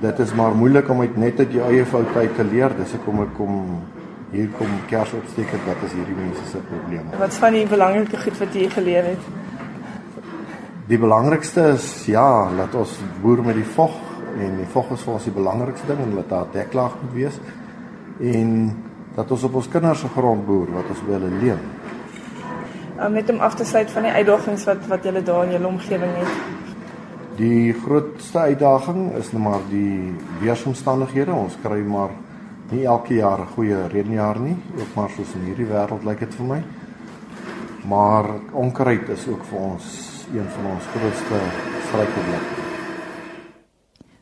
dit 0.00 0.18
is 0.18 0.34
maar 0.34 0.54
moeilik 0.54 0.88
om 0.88 1.08
net 1.14 1.38
uit 1.38 1.52
jou 1.52 1.72
eie 1.72 1.86
foute 1.86 2.18
uit 2.18 2.36
te 2.36 2.44
leer. 2.44 2.70
Dis 2.76 2.92
hoekom 2.92 3.22
ek 3.22 3.34
kom 3.36 3.80
hier 4.34 4.50
kom 4.58 4.70
kers 4.90 5.12
opsteek 5.14 5.52
het 5.54 5.66
wat 5.68 5.82
is 5.86 5.94
hierdie 5.94 6.16
mense 6.18 6.44
se 6.50 6.60
probleme. 6.68 7.18
Wat 7.20 7.36
van 7.42 7.54
die 7.54 7.66
belangrike 7.70 8.20
goed 8.24 8.40
wat 8.42 8.56
jy 8.58 8.68
geleer 8.72 9.12
het? 9.12 9.28
Die 10.90 10.98
belangrikste 11.00 11.68
is 11.74 11.86
ja, 12.10 12.50
laat 12.52 12.74
ons 12.76 12.98
boer 13.22 13.44
met 13.46 13.56
die 13.56 13.68
vog 13.76 13.94
en 14.34 14.58
die 14.58 14.66
vog 14.72 14.90
is 14.96 15.04
vir 15.06 15.14
ons 15.14 15.28
die 15.28 15.36
belangrikste 15.36 15.86
ding 15.92 16.02
en 16.02 16.16
laat 16.18 16.32
daar 16.32 16.50
deklaag 16.52 16.98
moet 17.02 17.14
wees 17.14 17.38
en 18.34 18.50
dat 19.14 19.30
ons 19.30 19.46
op 19.46 19.60
ons 19.60 19.70
kinders 19.70 20.02
se 20.02 20.10
grond 20.16 20.42
boer 20.46 20.74
wat 20.74 20.90
ons 20.90 21.04
wil 21.06 21.28
leen. 21.38 21.62
Om 22.98 23.14
net 23.14 23.30
om 23.30 23.40
af 23.42 23.54
te 23.58 23.66
sluit 23.66 23.90
van 23.94 24.06
die 24.06 24.12
uitdagings 24.18 24.66
wat 24.68 24.84
wat 24.90 25.06
julle 25.06 25.22
daar 25.22 25.46
in 25.46 25.54
julle 25.56 25.70
omgewing 25.70 26.18
het. 26.18 26.52
Die 27.38 27.72
grootste 27.74 28.44
uitdaging 28.50 29.08
is 29.18 29.32
nou 29.32 29.42
maar 29.42 29.62
die 29.70 30.12
weeromstandighede. 30.42 31.34
Ons 31.34 31.56
kry 31.62 31.80
maar 31.82 32.12
nie 32.74 32.84
elke 32.84 33.14
jaar 33.14 33.40
'n 33.40 33.54
goeie 33.54 33.88
reënjaar 33.88 34.40
nie, 34.40 34.56
ook 34.78 34.94
maar 34.94 35.10
soos 35.10 35.34
in 35.34 35.46
hierdie 35.48 35.70
wêreld 35.70 36.04
lyk 36.04 36.20
dit 36.20 36.34
vir 36.34 36.46
my. 36.46 36.62
Maar 37.88 38.24
onkruid 38.52 39.08
is 39.08 39.26
ook 39.28 39.44
vir 39.44 39.58
ons 39.58 39.84
een 40.34 40.48
van 40.48 40.66
ons 40.72 40.84
grootste 40.84 41.38
struikelblokke. 41.86 42.62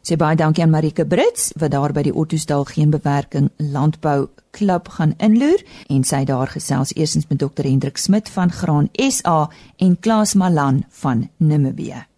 Sy 0.03 0.17
baie 0.17 0.37
dankie 0.37 0.65
aan 0.65 0.71
Marike 0.71 1.07
Brits 1.07 1.53
wat 1.63 1.71
daar 1.71 1.93
by 1.93 2.03
die 2.03 2.15
Ottosdal 2.15 2.65
geen 2.65 2.91
bewerking 2.91 3.51
landbou 3.57 4.29
klub 4.51 4.89
gaan 4.89 5.15
inloer 5.19 5.63
en 5.89 6.03
sy 6.05 6.25
daar 6.25 6.51
gesels 6.51 6.95
eersins 6.95 7.29
met 7.31 7.39
Dr 7.39 7.63
Hendrik 7.63 7.97
Smit 7.97 8.29
van 8.29 8.51
Graan 8.51 8.89
SA 8.93 9.49
en 9.77 10.01
Klaas 10.01 10.35
Malan 10.35 10.85
van 10.91 11.29
Namibië. 11.37 12.12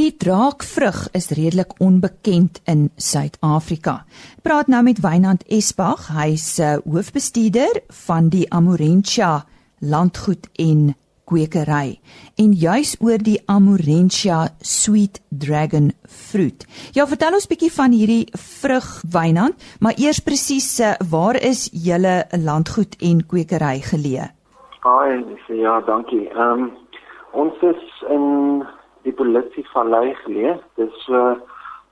Die 0.00 0.16
draakvrug 0.16 1.08
is 1.12 1.26
redelik 1.36 1.74
onbekend 1.78 2.60
in 2.64 2.86
Suid-Afrika. 2.96 3.98
Praat 4.40 4.70
nou 4.72 4.80
met 4.86 5.02
Wynand 5.04 5.42
Esbag, 5.52 6.06
hy's 6.16 6.46
uh, 6.56 6.78
hoofbestuurder 6.88 7.82
van 8.06 8.30
die 8.32 8.46
Amorentia 8.48 9.42
landgoed 9.84 10.48
en 10.56 10.94
kwekery 11.28 11.98
en 12.40 12.56
juis 12.56 12.94
oor 13.04 13.20
die 13.20 13.36
Amorentia 13.44 14.46
Sweet 14.64 15.20
Dragon 15.28 15.92
Fruit. 16.08 16.64
Ja, 16.96 17.04
vertel 17.04 17.36
ons 17.36 17.50
bietjie 17.52 17.72
van 17.76 17.92
hierdie 17.92 18.24
vrug 18.32 18.88
Wynand, 19.04 19.60
maar 19.84 20.00
eers 20.00 20.24
presies 20.24 20.72
uh, 20.80 20.96
waar 21.12 21.36
is 21.36 21.66
julle 21.76 22.22
landgoed 22.40 22.96
en 23.04 23.20
kwekery 23.28 23.76
geleë? 23.92 24.32
Haai, 24.80 25.20
ja, 25.60 25.80
dankie. 25.84 26.24
Ehm 26.32 26.70
um, 26.70 26.76
ons 27.36 27.68
is 27.68 28.04
in 28.08 28.64
die 29.10 29.16
Polisievallei 29.18 30.14
geleë. 30.24 30.56
Dis 30.78 30.94
so 31.04 31.34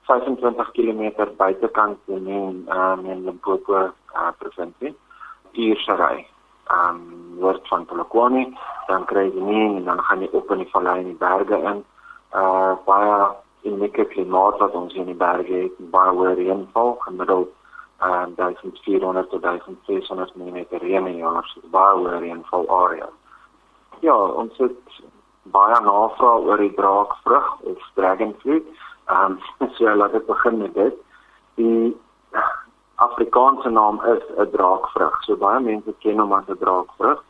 25 0.09 0.71
km 0.73 1.27
buitekant 1.37 1.99
in 2.07 2.27
um, 2.71 3.05
in 3.05 3.25
Limpopo 3.25 3.89
uh, 4.15 4.31
provinsie. 4.39 4.95
Diersery. 5.53 6.25
Um 6.69 7.37
word 7.41 7.65
van 7.67 7.85
Polokwane, 7.89 8.43
dan 8.87 9.05
kry 9.09 9.25
jy 9.29 9.41
nie 9.41 9.67
en 9.79 9.85
dan 9.87 10.01
gaan 10.05 10.21
jy 10.21 10.29
op 10.37 10.51
in 10.53 10.61
die 10.61 10.71
vallei 10.73 10.99
in 11.01 11.13
die 11.13 11.21
berge 11.21 11.57
in. 11.71 11.79
Uh 12.37 12.75
baie 12.85 13.15
in 13.65 13.79
die 13.81 13.89
klimaat 13.89 14.59
wat 14.61 14.75
ons 14.77 14.93
in 14.93 15.09
die 15.09 15.17
berge 15.17 15.63
het, 15.63 15.79
baie 15.93 16.13
hoë 16.13 16.35
reënval, 16.37 16.93
gemiddeld 17.05 17.49
um 18.05 18.35
1400 18.37 19.31
tot 19.31 19.41
1600 19.43 20.35
mm 20.35 20.59
reën 20.83 21.07
in 21.07 21.15
'n 21.15 21.23
jaar, 21.23 21.49
so 21.53 21.61
baie 21.73 21.95
hoë 21.97 22.19
reënval 22.19 22.69
area. 22.69 23.09
Ja, 24.05 24.15
ons 24.15 24.57
het 24.57 24.77
baie 25.51 25.79
navraag 25.81 26.45
oor 26.45 26.57
die 26.57 26.73
draakvrug 26.73 27.47
of 27.71 27.89
dragon 27.93 28.35
fruit. 28.41 28.67
Ehm 29.09 29.39
um, 29.59 29.69
so 29.77 29.95
laat 29.95 30.13
ek 30.13 30.27
begin 30.27 30.57
met 30.57 30.73
dit. 30.73 30.95
Die 31.55 31.97
Afrikaanse 32.95 33.69
naam 33.69 34.01
is 34.13 34.23
'n 34.37 34.49
draakvrug. 34.55 35.23
So 35.23 35.35
baie 35.35 35.59
mense 35.59 35.93
ken 35.99 36.19
hom 36.19 36.33
as 36.33 36.47
'n 36.47 36.61
draakvrug, 36.63 37.23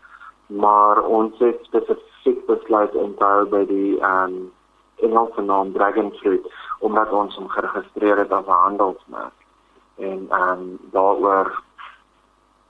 maar 0.48 1.02
ons 1.04 1.40
het 1.40 1.60
spesifiek 1.64 2.46
besluit 2.46 2.96
om 2.96 3.16
hou 3.20 3.46
by 3.46 3.66
die 3.66 4.00
ehm 4.00 4.24
um, 4.24 4.52
Engelse 5.00 5.42
naam 5.42 5.72
dragon 5.74 6.12
fruit 6.20 6.46
omdat 6.80 7.12
ons 7.12 7.36
hom 7.36 7.48
geregistreer 7.48 8.18
het 8.18 8.32
as 8.32 8.46
'n 8.46 8.62
handelsmerk. 8.66 9.38
En 9.98 10.28
ehm 10.30 10.52
um, 10.52 10.80
daaroor 10.92 11.64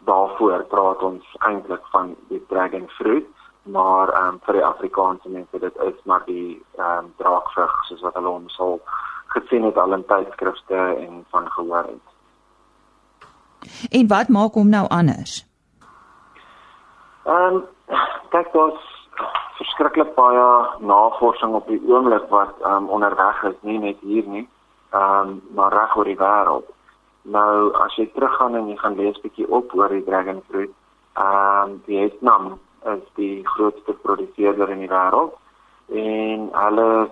daarvoor 0.05 0.63
praat 0.63 1.01
ons 1.03 1.35
eintlik 1.39 1.85
van 1.91 2.15
die 2.27 2.45
dragon 2.47 2.89
fruit 2.89 3.25
maar 3.71 4.09
ehm 4.09 4.27
um, 4.27 4.39
vir 4.45 4.53
die 4.53 4.65
Afrikaanse 4.65 5.29
mense 5.29 5.59
dit 5.59 5.75
is 5.87 5.97
maar 6.03 6.23
die 6.25 6.61
ehm 6.77 6.97
um, 6.97 7.13
draakvrug 7.17 7.73
soos 7.87 8.01
wat 8.01 8.13
hulle 8.13 8.29
ons 8.29 8.59
al 8.59 8.79
gesien 9.35 9.63
het 9.63 9.77
al 9.77 9.93
in 9.93 10.05
tydskrifte 10.05 10.75
en 10.75 11.25
van 11.29 11.51
gehoor 11.51 11.85
het. 11.93 12.07
En 13.91 14.07
wat 14.07 14.27
maak 14.27 14.53
hom 14.53 14.69
nou 14.69 14.87
anders? 14.87 15.45
Ehm 17.23 17.55
um, 17.55 17.63
kyk 18.29 18.53
daar's 18.53 18.87
verskriklik 19.57 20.15
baie 20.15 20.47
navorsing 20.79 21.53
op 21.53 21.67
die 21.67 21.81
oomblik 21.87 22.29
wat 22.29 22.55
ehm 22.63 22.75
um, 22.75 22.89
onderweg 22.89 23.43
is 23.43 23.59
nie 23.61 23.79
net 23.79 23.99
hier 24.01 24.27
nie, 24.27 24.47
ehm 24.89 25.27
um, 25.27 25.41
maar 25.55 25.73
reg 25.73 25.97
oor 25.97 26.05
die 26.05 26.21
wêreld. 26.23 26.67
Nou 27.21 27.73
as 27.83 27.95
jy 27.95 28.07
teruggaan 28.13 28.55
en 28.55 28.69
jy 28.69 28.77
gaan 28.77 28.95
lees 28.95 29.21
bietjie 29.21 29.49
op 29.49 29.75
oor 29.75 29.89
die 29.89 30.03
dragon 30.03 30.41
fruit, 30.47 30.73
ehm 31.13 31.69
um, 31.69 31.81
Vietnam 31.85 32.59
is 32.85 33.03
die 33.15 33.47
grootste 33.47 33.93
produseerder 33.93 34.69
in 34.69 34.79
die 34.85 34.91
wêreld 34.91 35.35
en 35.89 36.49
hulle 36.53 37.09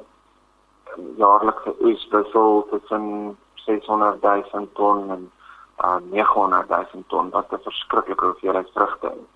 jaarlikse 1.17 1.73
oes 1.81 2.07
wissel 2.11 2.67
tussen 2.71 3.37
600 3.65 4.21
000 4.21 4.67
ton 4.73 5.09
en 5.11 5.31
uh, 5.83 5.97
900 6.11 6.69
000 6.69 7.03
ton 7.07 7.29
wat 7.29 7.51
'n 7.51 7.63
verskriklike 7.63 8.25
hoeveelheid 8.25 8.69
vrugte 8.73 9.07
is. 9.07 9.27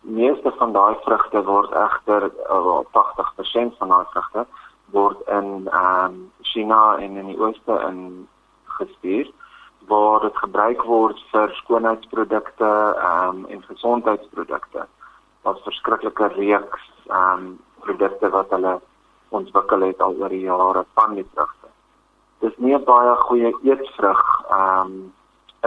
Meeste 0.00 0.52
van 0.58 0.72
daai 0.72 0.96
vrugte 1.04 1.44
word 1.44 1.70
egter 1.72 2.30
uh, 2.50 2.80
80% 2.92 3.78
van 3.78 3.88
daai 3.88 4.06
vrugte 4.12 4.46
word 4.90 5.28
in 5.28 5.68
um, 5.72 6.32
China 6.40 6.96
en 6.96 7.16
in 7.16 7.26
die 7.26 7.40
ooste 7.40 7.80
in 7.88 8.28
gestuur 8.64 9.30
waar 9.86 10.20
dit 10.20 10.36
gebruik 10.36 10.82
word 10.82 11.18
vir 11.30 11.50
skoonheidsprodukte 11.54 12.70
um, 13.12 13.46
en 13.46 13.62
gesondheidsprodukte 13.62 14.86
was 15.44 15.60
verskriklike 15.68 16.28
reeks 16.36 16.90
ehm 17.06 17.38
um, 17.38 17.48
produkte 17.84 18.30
wat 18.32 18.50
hulle 18.50 18.80
ontwikkel 19.28 19.80
het 19.84 20.00
al 20.00 20.16
oor 20.20 20.32
die 20.32 20.46
jare 20.46 20.84
van 20.96 21.14
die 21.18 21.26
vrugte. 21.34 21.68
Dis 22.40 22.56
nie 22.56 22.74
'n 22.74 22.84
baie 22.84 23.14
goeie 23.26 23.52
eetvrug 23.62 24.22
ehm 24.50 24.80
um, 24.80 25.12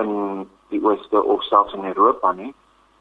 in 0.02 0.50
die 0.70 0.82
ooste 0.84 1.24
of 1.24 1.44
selfs 1.44 1.74
in 1.74 1.86
Europa 1.86 2.32
nie. 2.32 2.54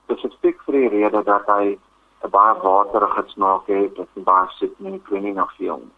Dit 0.06 0.16
is 0.16 0.22
spesifiek 0.22 0.60
vir 0.66 0.72
die 0.80 0.88
rede 0.88 1.22
dat 1.22 1.46
hy 1.46 1.78
'n 2.24 2.30
baie 2.30 2.54
waterige 2.62 3.22
smaak 3.26 3.66
het, 3.66 3.96
dit 3.96 4.08
is 4.14 4.22
baie 4.22 4.48
soet 4.48 4.74
en 4.84 4.94
ek 4.94 5.08
weet 5.08 5.22
nie 5.22 5.32
nog 5.32 5.52
veel 5.56 5.76
nie. 5.76 5.94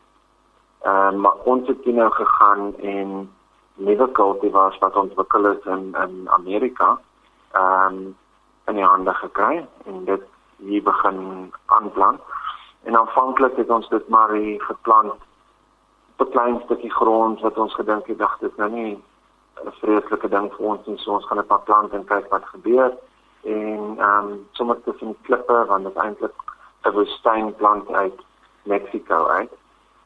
Ehm 0.83 1.15
um, 1.15 1.21
maar 1.21 1.37
ons 1.45 1.69
het 1.69 1.87
nou 1.87 2.11
gegaan 2.11 2.77
en 2.77 3.31
nuwe 3.75 4.09
kultivars 4.13 4.79
wat 4.79 4.97
ontwikkel 4.97 5.47
is 5.47 5.65
in 5.65 5.95
in 6.07 6.29
Amerika 6.31 6.99
ehm 7.53 7.95
um, 7.95 8.17
in 8.67 8.75
die 8.75 8.85
hande 8.85 9.15
gekry 9.15 9.67
en 9.85 10.05
dit 10.05 10.23
hier 10.59 10.83
begin 10.83 11.53
aanplant. 11.67 12.21
En 12.83 12.99
aanvanklik 12.99 13.57
het 13.57 13.71
ons 13.71 13.89
dit 13.89 14.09
maar 14.09 14.33
hier 14.33 14.63
geplant 14.63 15.13
op 16.17 16.27
'n 16.27 16.31
klein 16.31 16.61
stukkie 16.65 16.91
grond 16.91 17.41
wat 17.41 17.59
ons 17.59 17.75
gedink 17.75 18.07
het 18.07 18.19
dag 18.19 18.39
dit 18.39 18.57
nou 18.57 18.71
nie 18.71 19.03
'n 19.65 19.73
vreeslike 19.81 20.29
ding 20.29 20.53
vir 20.55 20.67
ons 20.67 20.87
nie, 20.87 20.99
so 20.99 21.13
ons 21.13 21.27
gaan 21.27 21.37
dit 21.37 21.49
maar 21.49 21.67
plant 21.69 21.93
en 21.93 22.05
kyk 22.05 22.29
wat 22.29 22.45
gebeur. 22.45 22.93
En 23.43 23.97
ehm 23.99 24.27
um, 24.27 24.47
sommer 24.53 24.83
tussen 24.83 25.17
klippe 25.23 25.65
want 25.67 25.85
dit 25.85 25.97
eintlik 25.97 26.35
'n 26.85 26.91
woestynplant 26.91 27.93
uit 27.93 28.21
Mexico 28.63 29.27
uit. 29.27 29.53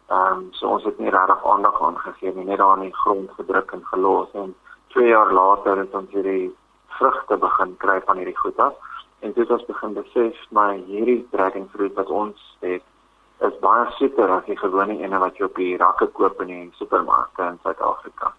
Ehm 0.07 0.33
um, 0.33 0.49
so 0.51 0.67
ons 0.69 0.85
het 0.85 0.99
nie 0.99 1.11
regtig 1.11 1.47
aandag 1.47 1.83
aan 1.83 1.99
gegee 1.99 2.35
nie, 2.35 2.45
net 2.45 2.59
daar 2.59 2.77
in 2.77 2.83
die 2.83 2.97
grond 2.97 3.31
gedruk 3.31 3.73
en 3.73 3.85
gelos 3.85 4.29
en 4.33 4.55
2 4.87 5.09
jaar 5.09 5.33
later 5.33 5.79
het 5.79 5.95
ons 5.95 6.11
hierdie 6.11 6.57
vrugte 6.87 7.37
begin 7.37 7.77
kry 7.77 8.01
van 8.05 8.17
hierdie 8.17 8.39
goed 8.39 8.59
af 8.59 8.75
en 9.23 9.33
dit 9.33 9.51
ons 9.51 9.67
begin 9.67 9.93
besef 9.95 10.39
maar 10.51 10.75
hierdie 10.75 11.21
dragon 11.31 11.69
fruit 11.75 11.95
wat 11.95 12.11
ons 12.11 12.47
het 12.61 12.83
is 13.47 13.59
baie 13.63 13.87
soeter 13.99 14.31
as 14.31 14.47
die 14.47 14.59
gewone 14.59 14.97
ene 14.99 15.19
wat 15.23 15.39
jy 15.39 15.47
op 15.47 15.59
die 15.59 15.77
rakke 15.79 16.09
koop 16.19 16.43
in 16.43 16.51
die 16.51 16.71
supermarkte 16.79 17.47
in 17.51 17.59
Suid-Afrika. 17.63 18.33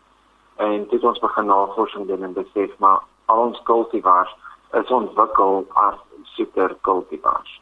En 0.64 0.86
dit 0.92 1.08
ons 1.12 1.24
begin 1.24 1.50
navorsing 1.52 2.08
doen 2.08 2.24
en 2.28 2.36
besef 2.36 2.76
maar 2.84 3.02
al 3.32 3.46
ons 3.48 3.64
kultivars 3.70 4.36
is 4.80 4.92
ontwikkel 5.00 5.66
as 5.88 6.00
soeter 6.36 6.76
kultivars. 6.90 7.58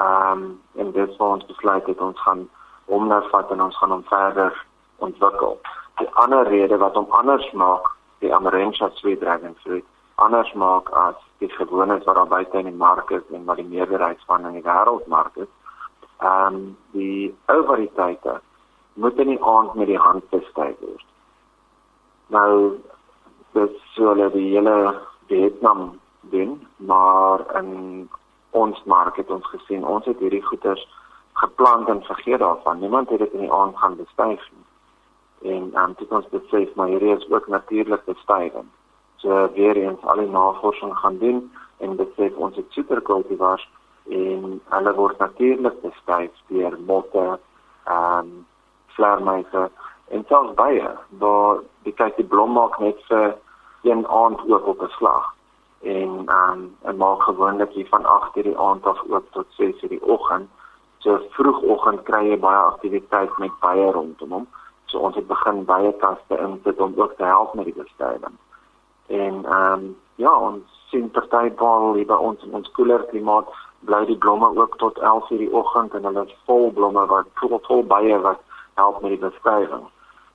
Ehm 0.00 0.32
um, 0.32 0.50
en 0.80 0.92
dit 0.96 1.16
sou 1.16 1.32
ons 1.36 1.48
besluit 1.52 1.88
het 1.92 2.00
ons 2.00 2.20
gaan 2.26 2.46
hom 2.88 3.08
nou 3.12 3.22
vat 3.30 3.50
en 3.52 3.64
ons 3.68 3.78
gaan 3.80 3.96
hom 3.96 4.04
verder 4.08 4.56
ontwikkel. 5.04 5.58
Die 6.00 6.08
ander 6.24 6.48
rede 6.48 6.80
wat 6.80 6.96
hom 6.96 7.12
anders 7.20 7.48
maak, 7.52 7.92
die 8.24 8.32
Amarentia 8.34 8.88
sweet 9.00 9.20
dragon 9.20 9.56
fruit 9.64 9.88
anders 10.22 10.52
maak 10.52 10.90
as 10.90 11.18
die 11.42 11.50
gewones 11.56 12.04
wat 12.04 12.14
daar 12.14 12.30
buite 12.30 12.58
in 12.58 12.70
die 12.70 12.80
mark 12.84 13.10
is 13.10 13.26
en 13.34 13.44
wat 13.44 13.58
die 13.60 13.66
meerderheid 13.66 14.20
van 14.26 14.46
in 14.46 14.58
die 14.58 14.66
wêreldmark 14.68 15.36
is. 15.44 15.50
Ehm 16.20 16.54
um, 16.54 16.76
die 16.94 17.34
ooriteite 17.50 18.40
moet 18.94 19.18
in 19.18 19.32
die 19.34 19.42
aand 19.54 19.74
met 19.74 19.90
die 19.90 20.02
hand 20.06 20.28
bestuur 20.30 20.74
word. 20.80 21.06
Nou 22.36 22.52
dis 23.58 23.78
so 23.94 24.12
hulle 24.12 24.28
die 24.34 24.48
hele 24.54 24.76
Vietnam 25.28 25.86
doen, 26.34 26.58
maar 26.76 27.46
in 27.60 27.72
ons 28.50 28.82
mark 28.84 29.16
het 29.16 29.30
ons 29.30 29.48
gesien 29.54 29.86
ons 29.94 30.06
het 30.06 30.20
hierdie 30.22 30.44
goeders 30.50 30.84
geplant 31.40 31.88
en 31.88 32.04
vergeet 32.04 32.38
daarvan. 32.44 32.78
Niemand 32.78 33.10
het 33.10 33.24
dit 33.24 33.32
in 33.32 33.46
die 33.46 33.52
aand 33.52 33.76
gaan 33.78 33.96
bestuur 33.96 34.50
nie. 34.52 34.68
En 35.56 35.74
ehm 35.74 35.82
um, 35.88 35.98
dit 35.98 36.14
ons 36.20 36.30
besef 36.36 36.74
maar 36.74 36.94
hierdie 36.94 37.16
is 37.16 37.28
ook 37.30 37.48
natuurlik 37.56 38.04
bestuivend 38.04 38.70
so 39.22 39.48
weer 39.54 39.76
eens 39.76 40.02
al 40.02 40.22
die 40.22 40.30
navorsing 40.30 40.94
gaan 40.98 41.18
doen 41.18 41.42
en 41.78 41.96
besef 41.96 42.34
ons 42.36 42.56
het 42.56 42.76
superkultivars 42.76 43.68
en 44.10 44.60
hulle 44.74 44.94
word 44.94 45.18
natuurlik 45.18 45.78
bestuif 45.82 46.42
deur 46.50 46.78
motte, 46.86 47.38
ehm 47.84 48.18
um, 48.18 48.32
vleermuise 48.96 49.70
en 50.12 50.24
selfs 50.28 50.54
bye 50.58 50.88
waar 51.22 51.62
die 51.86 51.94
kyk 52.00 52.18
die 52.18 52.28
blom 52.34 52.52
maak 52.58 52.78
net 52.78 52.98
vir 53.08 53.30
een 53.88 54.04
aand 54.06 54.42
oop 54.50 54.66
op 54.74 54.82
'n 54.82 54.92
slag 54.98 55.30
en 55.82 56.10
ehm 56.26 56.50
um, 56.52 56.76
en 56.82 56.96
maak 56.96 57.22
gewoonlik 57.22 57.72
hier 57.72 57.88
van 57.94 58.04
8:00 58.04 58.42
die 58.42 58.58
aand 58.58 58.84
af 58.86 59.02
oop 59.08 59.26
tot 59.30 59.46
6:00 59.58 59.88
die 59.88 60.02
oggend. 60.02 60.48
So 60.98 61.18
vroegoggend 61.30 62.02
kry 62.02 62.28
jy 62.28 62.38
baie 62.38 62.58
aktiwiteit 62.58 63.38
met 63.38 63.60
bye 63.60 63.90
rondom 63.90 64.30
hom. 64.30 64.46
So 64.86 64.98
ons 64.98 65.16
het 65.16 65.26
begin 65.26 65.64
baie 65.64 65.92
kaste 65.96 66.38
insit 66.38 66.80
om 66.80 66.92
ook 66.96 67.16
te 67.16 67.24
help 67.24 67.54
met 67.54 67.64
die 67.64 67.74
bestuiving. 67.82 68.36
En 69.06 69.44
ehm 69.44 69.72
um, 69.72 69.96
ja, 70.14 70.32
ons 70.38 70.62
sien 70.90 71.10
partypaal 71.10 71.94
hier 71.94 72.06
by 72.06 72.18
ons 72.28 72.44
ons 72.50 72.70
koeler 72.76 73.04
klimaat 73.10 73.48
bly 73.88 74.04
die 74.06 74.18
blomme 74.24 74.50
ook 74.56 74.76
tot 74.78 74.98
11:00 74.98 75.38
die 75.42 75.52
oggend 75.52 75.94
en 75.94 76.04
hulle 76.04 76.24
is 76.26 76.36
vol 76.46 76.70
blomme 76.72 77.06
wat 77.06 77.26
vol 77.40 77.58
vol 77.68 77.82
bye 77.94 78.18
wat 78.26 78.40
help 78.74 79.00
met 79.02 79.10
die 79.10 79.24
bestuiving. 79.28 79.88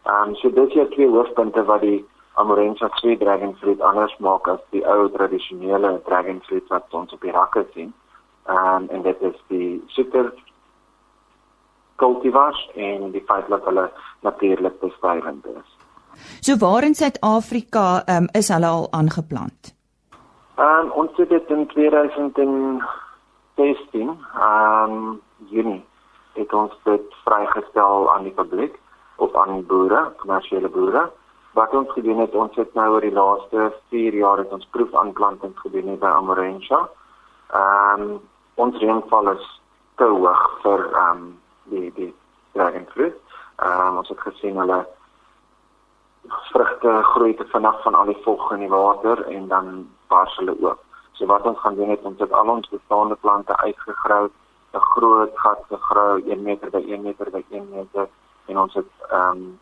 Ehm 0.03 0.29
um, 0.29 0.35
so 0.35 0.49
dis 0.49 0.73
hier 0.73 0.89
twee 0.89 1.09
hoofpunte 1.09 1.63
wat 1.65 1.81
die 1.81 2.05
Amarantha 2.33 2.87
tree 2.87 3.17
dragonfruit 3.17 3.81
anders 3.81 4.17
maak 4.17 4.47
as 4.47 4.59
die 4.69 4.83
ou 4.85 5.07
tradisionele 5.09 6.01
dragonfruit 6.09 6.67
wat 6.73 6.93
ons 6.99 7.13
op 7.13 7.21
die 7.21 7.31
rakke 7.31 7.65
sien. 7.73 7.93
Ehm 8.45 8.75
um, 8.75 8.89
en 8.89 9.01
dit 9.01 9.21
is 9.21 9.39
die 9.47 9.83
super 9.87 10.33
cultivars 11.95 12.69
en 12.75 13.11
die 13.11 13.23
feit 13.25 13.49
dat 13.49 13.65
hulle 13.65 13.89
natuurlik 14.21 14.79
bestuivend 14.79 15.45
is. 15.45 15.76
So 16.47 16.55
waar 16.55 16.83
in 16.83 16.95
Suid-Afrika 16.95 18.03
um, 18.07 18.27
is 18.31 18.47
hulle 18.47 18.67
al 18.67 18.87
aangeplant? 18.91 19.75
Ehm 20.55 20.85
um, 20.85 20.91
ons 20.91 21.11
het 21.19 21.29
dit 21.29 21.49
in 21.49 21.67
2016 21.67 22.79
ehm 23.99 24.91
um, 24.93 25.21
Junie 25.51 25.85
het 26.39 26.53
ons 26.53 26.71
dit 26.83 27.17
vrygestel 27.25 28.13
aan 28.13 28.23
die 28.23 28.31
publiek 28.39 28.79
of 29.15 29.35
aan 29.35 29.65
boere, 29.65 30.11
kommersiële 30.23 30.69
boere. 30.69 31.11
Wat 31.51 31.75
ons 31.75 31.91
gedoen 31.91 32.19
het, 32.23 32.35
ons 32.35 32.55
het 32.55 32.73
nou 32.79 32.89
oor 32.95 33.03
die 33.03 33.17
laaste 33.19 33.73
4 33.89 34.13
jaar 34.15 34.37
het 34.37 34.51
ons 34.51 34.67
proefaanplanting 34.71 35.59
gedoen 35.59 35.99
by 35.99 36.11
Amarantha. 36.15 36.89
Ehm 37.51 38.01
um, 38.01 38.19
ons 38.55 38.79
reënval 38.79 39.35
is 39.35 39.45
te 39.99 40.07
hoog 40.15 40.59
vir 40.63 40.79
ehm 40.93 41.11
um, 41.11 41.39
die 41.63 41.91
die 41.99 42.15
dragonfruit. 42.55 43.19
Ehm 43.57 43.87
um, 43.87 43.97
ons 43.97 44.15
het 44.15 44.21
gesien 44.31 44.55
hulle 44.63 44.85
vrugte 46.29 47.03
groei 47.03 47.35
te 47.35 47.45
vinnig 47.45 47.81
van 47.81 47.95
al 47.95 48.05
die 48.05 48.21
vog 48.23 48.51
in 48.51 48.59
die 48.59 48.69
water 48.69 49.25
en 49.27 49.47
dan 49.47 49.89
bars 50.07 50.35
hulle 50.37 50.55
oop. 50.61 50.83
So 51.11 51.25
wat 51.25 51.45
ons 51.49 51.59
gaan 51.59 51.75
doen 51.75 51.89
het 51.89 52.01
ons 52.01 52.19
het 52.19 52.31
al 52.31 52.49
ons 52.49 52.69
bestaande 52.69 53.15
plante 53.15 53.57
uitgegrou, 53.57 54.29
'n 54.73 54.85
groot 54.93 55.31
gat 55.33 55.63
gegrou, 55.69 56.21
1 56.25 56.43
meter 56.43 56.69
by 56.69 56.83
1 56.87 57.01
meter 57.01 57.31
by 57.31 57.43
1 57.49 57.69
meter 57.69 58.07
en 58.45 58.59
ons 58.59 58.73
het 58.73 58.91
ehm 59.09 59.31
um, 59.31 59.59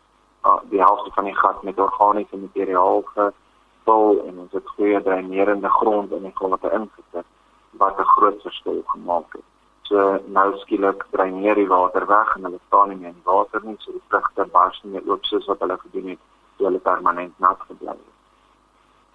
die 0.70 0.80
helfte 0.80 1.10
van 1.14 1.24
die 1.24 1.36
gat 1.36 1.62
met 1.62 1.78
organiese 1.78 2.36
materiaal 2.36 3.02
gevul 3.02 4.22
en 4.26 4.38
ons 4.38 4.52
het 4.52 4.68
goeie 4.68 5.02
dreinerende 5.02 5.68
grond 5.68 6.12
in 6.12 6.22
die 6.22 6.34
grond 6.34 6.64
ingesit 6.64 7.26
wat 7.70 7.98
'n 7.98 8.12
groot 8.14 8.42
verskil 8.42 8.82
gemaak 8.86 9.32
het. 9.32 9.48
So 9.82 10.20
nou 10.26 10.58
skielik 10.58 11.06
dreineer 11.10 11.54
die 11.54 11.68
water 11.68 12.06
weg 12.06 12.36
en 12.36 12.44
hulle 12.44 12.60
staan 12.66 12.88
nie 12.88 12.96
meer 12.96 13.08
in 13.08 13.20
die 13.22 13.30
water 13.32 13.60
nie, 13.64 13.76
so 13.78 13.92
die 13.92 14.08
vrugte 14.08 14.46
bars 14.46 14.80
nie 14.82 14.92
meer 14.92 15.10
oop 15.10 15.24
soos 15.24 15.46
wat 15.46 15.60
hulle 15.60 15.78
gedoen 15.78 16.08
het 16.08 16.18
hulle 16.66 16.78
permanent 16.78 17.38
nat 17.42 17.60
gebly 17.68 17.94
het. 17.94 18.12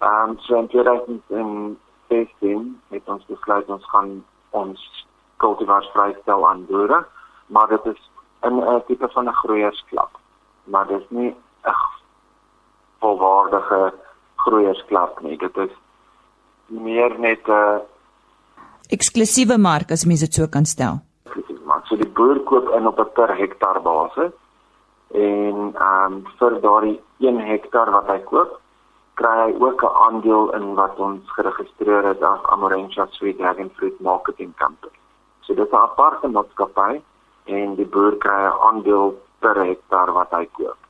Ehm 0.02 0.30
um, 0.30 0.38
so 0.46 0.58
in 0.58 0.68
2016 0.68 2.80
het 2.94 3.08
ons 3.14 3.26
besluit 3.26 3.68
ons 3.70 3.90
gaan 3.90 4.24
ons 4.50 5.06
cultivars 5.36 5.90
vrystel 5.94 6.48
aan 6.48 6.66
boere, 6.66 7.04
maar 7.46 7.68
dit 7.68 7.86
is 7.94 8.10
in 8.42 8.58
'n 8.58 8.82
tipe 8.86 9.08
van 9.08 9.28
'n 9.28 9.40
groeiersklap. 9.42 10.18
Maar 10.64 10.86
dit 10.86 11.00
is 11.00 11.10
nie 11.10 11.36
'n 11.64 11.74
volwaardige 13.00 13.94
groeiersklap 14.36 15.20
nie. 15.20 15.38
Dit 15.38 15.56
is 15.56 15.72
meer 16.66 17.18
net 17.18 17.48
'n 17.48 17.80
eksklusiewe 18.88 19.58
mark 19.58 19.90
as 19.90 20.04
mens 20.04 20.20
dit 20.20 20.34
so 20.34 20.46
kan 20.46 20.64
stel. 20.64 21.00
Maar 21.64 21.80
so 21.84 21.96
die 21.96 22.08
boer 22.08 22.40
koop 22.40 22.68
in 22.76 22.86
op 22.86 22.98
'n 22.98 23.12
per 23.12 23.36
hektaar 23.36 23.82
basis 23.82 24.32
en 25.12 25.74
ehm 25.74 26.12
um, 26.12 26.26
vir 26.38 26.60
daardie 26.60 27.00
1 27.22 27.38
hektaar 27.46 27.90
wat 27.94 28.08
hy 28.10 28.18
koop, 28.26 28.58
kry 29.20 29.34
hy 29.42 29.52
ook 29.66 29.82
'n 29.82 29.96
aandeel 30.06 30.50
in 30.58 30.74
wat 30.74 30.98
ons 30.98 31.30
geregistreer 31.36 32.04
het 32.04 32.22
as 32.22 32.42
Amarantha 32.54 33.06
Sweet 33.10 33.38
Dragon 33.38 33.70
Fruit 33.76 34.00
Marketing 34.00 34.52
Company. 34.58 34.98
So 35.40 35.54
dit 35.54 35.66
is 35.66 35.72
'n 35.72 35.76
aparte 35.76 36.28
maatskappy 36.28 37.02
en 37.44 37.74
die 37.74 37.86
boer 37.86 38.16
kry 38.16 38.40
'n 38.46 38.58
aandeel 38.68 39.14
per 39.38 39.56
hektaar 39.64 40.12
wat 40.12 40.30
hy 40.30 40.48
koop. 40.52 40.80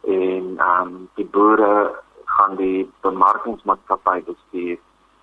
En 0.00 0.44
ehm 0.58 0.82
um, 0.82 1.08
die 1.14 1.26
boere 1.26 2.02
gaan 2.24 2.56
die 2.56 2.92
bemarkingsmaatskappy 3.00 4.22
bestuur 4.24 4.78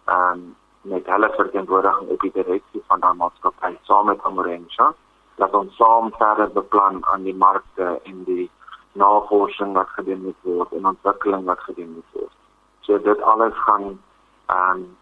ehm 0.05 0.31
um, 0.31 0.55
met 0.81 1.05
hulle 1.05 1.29
verteenwoordiging 1.35 2.09
op 2.09 2.19
die 2.19 2.31
direksie 2.31 2.83
van 2.87 2.99
daardie 2.99 3.19
maatskappy 3.19 3.77
saam 3.81 4.05
met 4.05 4.23
Amorencha 4.23 4.93
dat 5.35 5.53
ons 5.53 5.75
saam 5.75 6.11
verder 6.17 6.51
beplan 6.51 7.05
aan 7.05 7.23
die 7.23 7.35
markte 7.35 7.99
en 8.03 8.23
die 8.23 8.49
navorsing 8.91 9.73
wat 9.73 9.89
gedoen 9.89 10.23
moet 10.23 10.41
word 10.41 10.71
en 10.71 10.85
ontwikkeling 10.85 11.45
wat 11.45 11.59
gedoen 11.59 11.93
moet 11.93 12.21
word. 12.21 12.35
So 12.81 12.97
dit 12.97 13.21
alles 13.21 13.53
gaan 13.65 13.99
ehm 14.45 14.71
um, 14.71 14.97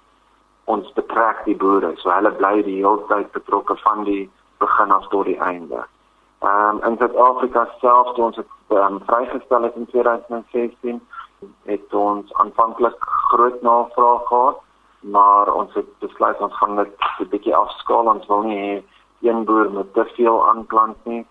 ons 0.67 0.91
betrek 0.93 1.45
die 1.45 1.56
boere. 1.56 1.93
So 1.95 2.12
hulle 2.12 2.32
bly 2.32 2.63
die 2.63 2.82
hele 2.84 3.06
tyd 3.08 3.32
betrokke 3.32 3.78
van 3.84 4.04
die 4.04 4.30
begin 4.60 4.91
af 4.91 5.08
tot 5.08 5.26
die 5.26 5.39
einde. 5.39 5.86
Ehm 6.39 6.76
um, 6.76 6.84
in 6.84 6.97
Suid-Afrika 6.97 7.67
self 7.80 8.13
toe 8.15 8.26
ons 8.26 8.36
het 8.36 8.76
um, 8.76 9.00
vrygestel 9.06 9.63
het 9.63 9.76
in 9.76 9.88
2016 9.93 11.02
het 11.63 11.93
ons 11.93 12.34
aanvanklik 12.34 12.95
groot 13.30 13.62
navraag 13.62 14.28
gehad, 14.28 14.62
maar 15.00 15.54
ons 15.54 15.73
het 15.73 15.89
besluit 16.00 16.39
ons 16.41 16.58
gaan 16.58 16.76
dit 16.76 16.91
'n 17.19 17.30
bietjie 17.30 17.56
afskaal. 17.56 18.08
Ons 18.13 18.28
wil 18.28 18.41
nie 18.41 18.84
een 19.21 19.45
boer 19.45 19.71
met 19.71 19.93
te 19.93 20.06
veel 20.06 20.47
aanplant 20.47 20.97
nie. 21.06 21.26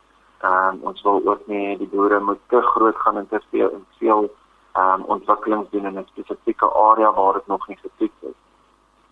Ehm 0.46 0.74
um, 0.74 0.80
ons 0.88 1.02
wil 1.02 1.20
ook 1.24 1.46
nie 1.46 1.76
die 1.78 1.88
boere 1.88 2.20
moet 2.20 2.40
te 2.46 2.60
groot 2.62 2.96
gaan 2.96 3.16
en 3.16 3.28
te 3.28 3.40
veel 3.50 3.70
en 3.70 3.86
veel 3.98 4.28
ehm 4.72 5.00
um, 5.00 5.04
ontwikkelings 5.14 5.70
doen 5.70 5.86
in 5.90 5.98
'n 5.98 6.06
spesifieke 6.12 6.68
area 6.72 7.12
waar 7.12 7.32
dit 7.32 7.46
nog 7.46 7.68
nie 7.68 7.76
getoets 7.76 8.20
is. 8.30 8.38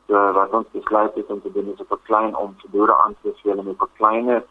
So 0.07 0.33
wat 0.33 0.51
ons 0.51 0.71
besluit 0.71 1.15
het 1.15 1.31
om 1.31 1.41
te 1.43 1.53
doen 1.53 1.73
is 1.73 1.81
op 1.81 1.93
'n 1.93 2.03
klein 2.03 2.37
om 2.37 2.55
vir 2.61 2.71
boere 2.71 2.97
aan 3.05 3.15
te 3.15 3.29
beveel 3.29 3.59
om 3.59 3.69
op 3.69 3.83
'n 3.83 3.97
kleiner 3.97 4.45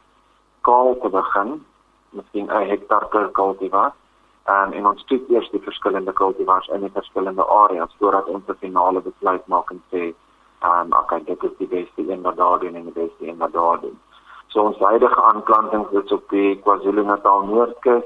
skaal 0.60 0.98
te 1.02 1.10
begin, 1.10 1.66
miskien 2.10 2.48
'n 2.48 2.68
hektaar 2.70 3.06
per 3.08 3.28
kultivar. 3.32 3.92
Um, 4.48 4.72
en 4.72 4.88
ons 4.88 5.04
kyk 5.04 5.30
eers 5.30 5.50
die 5.50 5.62
verskillende 5.62 6.14
kultivars 6.14 6.68
in 6.68 6.82
die 6.82 6.96
verskillende 7.00 7.46
areas 7.46 7.96
voordat 8.00 8.26
ons 8.26 8.48
'n 8.48 8.64
finale 8.66 9.02
besluit 9.02 9.48
maak 9.48 9.70
en 9.70 9.84
sê, 9.92 10.14
ehm, 10.60 10.80
um, 10.80 11.00
okay, 11.00 11.24
dit 11.24 11.44
is 11.44 11.58
die 11.58 11.68
beste 11.68 12.12
een 12.12 12.22
wat 12.22 12.38
daar 12.38 12.60
doen 12.60 12.76
en 12.76 12.84
die 12.84 13.00
beste 13.04 13.28
een 13.28 13.38
wat 13.38 13.54
daar 13.54 13.80
doen. 13.80 14.00
So 14.54 14.62
ons 14.70 14.78
huidige 14.78 15.18
aanplantings 15.18 15.94
is 15.98 16.12
op 16.14 16.28
die 16.30 16.60
KwaZulu-Natal 16.62 17.48
Noordkus. 17.50 18.04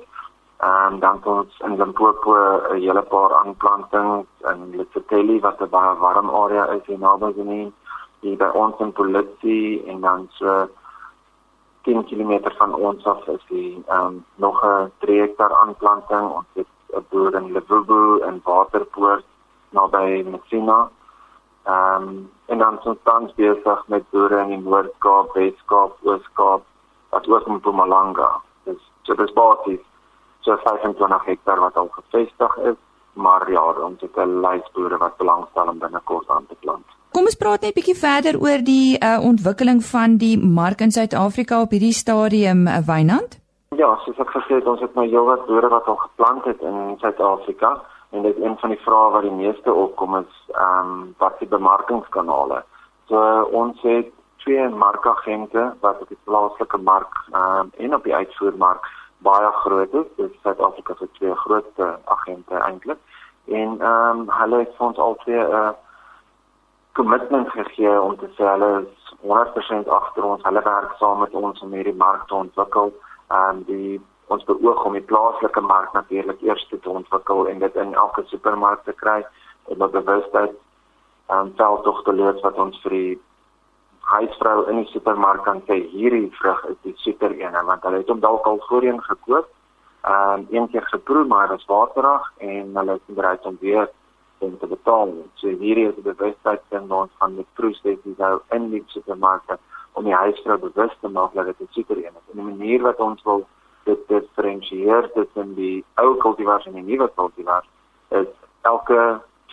Ehm 0.64 0.94
um, 0.94 1.00
dan 1.00 1.20
ons 1.28 1.58
in 1.68 1.76
Limpopo 1.76 2.34
'n 2.34 2.80
hele 2.80 3.02
paar 3.02 3.34
aanplantings 3.36 4.28
in 4.52 4.60
Letsepeli 4.78 5.40
wat 5.40 5.60
'n 5.62 5.70
baie 5.70 5.98
warm 6.04 6.30
area 6.30 6.64
is 6.76 6.86
hier 6.86 7.00
naby 7.00 7.34
Benoni. 7.34 7.74
Hier 8.20 8.38
by 8.38 8.50
ons 8.64 8.80
in 8.80 8.94
Politsi 8.94 9.84
en 9.88 10.00
dan 10.02 10.28
so 10.40 10.70
10 11.84 12.06
km 12.06 12.34
van 12.58 12.74
ons 12.74 13.06
af 13.06 13.28
is 13.28 13.44
die 13.50 13.84
ehm 13.88 14.06
um, 14.06 14.26
nog 14.36 14.64
'n 14.64 14.92
3 15.00 15.20
hektaar 15.20 15.54
aanplanting. 15.64 16.26
Ons 16.38 16.50
het 16.54 16.72
'n 16.96 17.06
boer 17.10 17.36
in 17.36 17.52
Lebubu 17.52 18.20
en 18.22 18.42
Waterpoort 18.44 19.26
naby 19.70 20.24
Messina. 20.32 20.90
Ehm 21.64 22.02
um, 22.02 22.32
en 22.48 22.58
dan 22.58 22.80
ons 22.84 22.98
tans 23.04 23.34
besig 23.36 23.84
met 23.88 24.10
boere 24.10 24.42
in 24.46 24.54
die 24.56 24.64
Noord-Kaap, 24.64 25.34
Wes-Kaap, 25.36 25.98
Oos-Kaap, 26.08 26.64
wat 27.10 27.28
ook 27.28 27.48
in 27.48 27.60
Mpumalanga. 27.60 28.30
Dis 28.64 28.82
so 29.08 29.16
dis 29.16 29.34
basies 29.36 29.84
so 30.46 30.56
25 30.64 31.26
hektaar 31.26 31.60
wat 31.60 31.76
al 31.76 31.90
gevestig 31.92 32.58
is, 32.72 32.78
maar 33.14 33.52
ja, 33.52 33.64
ons 33.90 34.02
het 34.02 34.16
'n 34.16 34.40
lys 34.46 34.68
boere 34.74 34.98
wat 34.98 35.18
belangstel 35.18 35.68
om 35.68 35.80
binnekort 35.80 36.30
aan 36.30 36.46
te 36.48 36.56
plant. 36.60 36.86
Kom 37.12 37.26
ons 37.26 37.36
praat 37.36 37.62
net 37.62 37.72
'n 37.72 37.80
bietjie 37.80 38.00
verder 38.08 38.40
oor 38.40 38.64
die 38.64 38.98
uh, 39.00 39.20
ontwikkeling 39.24 39.84
van 39.84 40.18
die 40.18 40.38
mark 40.38 40.80
in 40.80 40.92
Suid-Afrika 40.92 41.62
op 41.62 41.72
hierdie 41.72 41.94
stadium, 42.04 42.68
uh, 42.68 42.78
Wynand. 42.88 43.40
Ja, 43.76 44.00
soos 44.06 44.18
ek 44.18 44.30
gesê 44.30 44.56
het, 44.56 44.68
ons 44.68 44.80
het 44.80 44.94
nou 44.96 45.08
heelwat 45.08 45.46
boere 45.46 45.68
wat 45.68 45.88
al 45.88 45.96
geplant 45.96 46.44
het 46.46 46.62
in 46.62 46.96
Suid-Afrika 46.98 47.82
en 48.10 48.22
dit 48.22 48.38
is 48.38 48.44
een 48.44 48.58
van 48.58 48.70
die 48.70 48.80
vrae 48.80 49.12
wat 49.12 49.22
die 49.22 49.32
meeste 49.32 49.74
opkom 49.74 50.16
is 50.16 50.36
ehm 50.54 50.92
um, 50.92 51.16
wat 51.18 51.40
die 51.40 51.48
bemarkingskanale. 51.48 52.64
So 53.08 53.42
ons 53.52 53.82
het 53.82 54.12
twee 54.44 54.70
markagente 54.70 55.74
wat 55.80 56.02
op 56.02 56.08
die 56.08 56.24
plaaslike 56.24 56.78
mark 56.78 57.14
ehm 57.32 57.60
um, 57.60 57.72
en 57.78 57.96
op 57.96 58.04
die 58.04 58.16
uitvoermark 58.16 58.88
baie 59.18 59.52
groot 59.52 59.94
is. 59.94 60.08
Dit 60.16 60.32
is 60.32 60.42
Suid-Afrika 60.42 60.96
se 61.00 61.10
twee 61.12 61.36
grootste 61.36 62.00
agente 62.06 62.56
eintlik. 62.56 62.98
En 63.46 63.82
ehm 63.82 64.20
um, 64.20 64.30
hulle 64.40 64.58
het 64.58 64.74
ons 64.78 64.98
al 64.98 65.16
twee 65.16 65.44
'n 65.44 65.52
uh, 65.52 65.70
kommitment 66.92 67.50
gegee 67.50 68.02
om 68.02 68.18
te 68.18 68.30
sê 68.36 68.44
hulle 68.44 68.86
is 68.86 69.14
100% 69.22 69.88
agter 69.88 70.24
ons. 70.24 70.44
Hulle 70.44 70.62
werk 70.64 70.94
saam 70.98 71.20
met 71.20 71.34
ons 71.34 71.62
om 71.62 71.72
hierdie 71.72 71.96
mark 71.96 72.28
te 72.28 72.36
ontwikkel. 72.36 72.94
Ehm 73.28 73.50
um, 73.50 73.64
die 73.64 74.02
ons 74.34 74.44
beoog 74.48 74.86
om 74.86 74.94
die 74.98 75.08
plaaslike 75.12 75.62
mark 75.62 75.94
natuurlik 75.94 76.42
eers 76.42 76.66
te 76.70 76.90
ontwikkel 76.90 77.48
en 77.48 77.60
dit 77.60 77.76
in 77.76 77.94
elke 77.94 78.24
supermark 78.32 78.84
te 78.84 78.94
kry 78.94 79.22
en 79.68 79.78
met 79.78 79.92
bewustheid 79.92 80.56
en 81.38 81.54
tel 81.56 81.82
tog 81.82 82.04
te 82.04 82.14
leer 82.14 82.40
wat 82.44 82.60
ons 82.60 82.82
vir 82.84 82.96
die 82.96 83.20
huisvrou 84.08 84.58
in 84.72 84.82
die 84.84 84.92
supermark 84.94 85.44
kan 85.44 85.62
sê 85.68 85.80
hierdie 85.92 86.32
vrug 86.40 86.66
is 86.72 86.80
die 86.88 86.96
super 87.04 87.36
ene 87.36 87.64
want 87.70 87.84
hulle 87.88 88.04
het 88.04 88.12
hom 88.12 88.24
dalk 88.24 88.48
al 88.48 88.60
voorheen 88.68 89.02
gekoop 89.04 89.48
en 90.08 90.44
um, 90.44 90.48
een 90.52 90.68
keer 90.72 90.86
geproe 90.92 91.26
maar 91.28 91.48
dit 91.52 91.60
is 91.60 91.72
waterig 91.72 92.28
en 92.38 92.76
hulle 92.80 93.00
is 93.00 93.16
bereid 93.16 93.46
om 93.46 93.58
weer 93.60 93.90
om 94.40 94.58
te 94.60 94.68
betaal. 94.68 95.14
So 95.42 95.50
hierdie 95.50 95.88
is 95.90 95.96
die 95.98 96.06
bewustheid 96.06 96.62
van 96.70 96.92
ons 96.92 97.12
van 97.18 97.36
die 97.36 97.46
proses 97.60 98.04
nou 98.22 98.38
in 98.56 98.70
die 98.74 98.84
supermarkte 98.94 99.58
om 99.98 100.06
die 100.06 100.16
huisvrou 100.16 100.60
bewus 100.62 100.94
te 101.02 101.10
maak 101.10 101.34
dat 101.34 101.46
dit 101.46 101.62
'n 101.62 101.74
super 101.74 101.98
ene 101.98 102.20
is. 102.22 102.32
En 102.32 102.38
die 102.44 102.50
manier 102.54 102.82
wat 102.82 103.00
ons 103.00 103.24
wil 103.24 103.48
dit 103.88 104.04
diferensieer 104.12 105.10
tussen 105.16 105.56
die 105.56 105.86
ou 106.02 106.16
kultivars 106.24 106.68
en 106.68 106.78
die 106.80 106.86
nuwe 106.86 107.08
kultivars 107.16 107.68
is 108.20 108.30
elke 108.68 109.02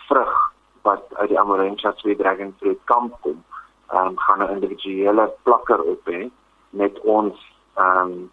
vrug 0.07 0.35
wat 0.87 1.03
uit 1.13 1.29
die 1.31 1.39
Amarantha 1.39 1.93
Sweet 1.97 2.19
Dragon 2.19 2.53
Fruit 2.59 2.79
kamp 2.91 3.15
kom, 3.21 3.43
ehm 3.89 4.07
um, 4.07 4.17
gaan 4.17 4.43
'n 4.43 4.53
individuele 4.55 5.25
plakker 5.43 5.81
op 5.81 6.05
hê 6.05 6.29
met 6.69 6.99
ons 6.99 7.35
ehm 7.75 8.11
um, 8.11 8.31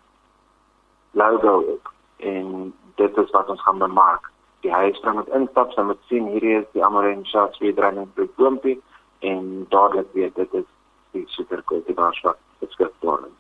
logo 1.11 1.53
op 1.75 1.93
en 2.17 2.75
dit 2.95 3.17
is 3.17 3.31
wat 3.31 3.49
ons 3.49 3.63
gaan 3.63 3.79
bemark. 3.79 4.31
Die 4.61 4.73
huisvrou 4.73 5.15
moet 5.15 5.29
instap, 5.29 5.73
sy 5.73 5.83
moet 5.83 6.03
sien 6.07 6.27
hierdie 6.27 6.59
is 6.59 6.71
die 6.73 6.85
Amarantha 6.85 7.49
Sweet 7.53 7.77
Dragon 7.77 8.11
Fruit 8.15 8.35
boontjie 8.37 8.83
en 9.19 9.67
dadelik 9.69 10.13
weet 10.13 10.35
dit 10.35 10.55
is 10.55 10.69
die 11.13 11.25
super 11.29 11.63
kultivars 11.63 12.21
wat 12.21 12.39
geskep 12.61 12.93
word. 13.01 13.31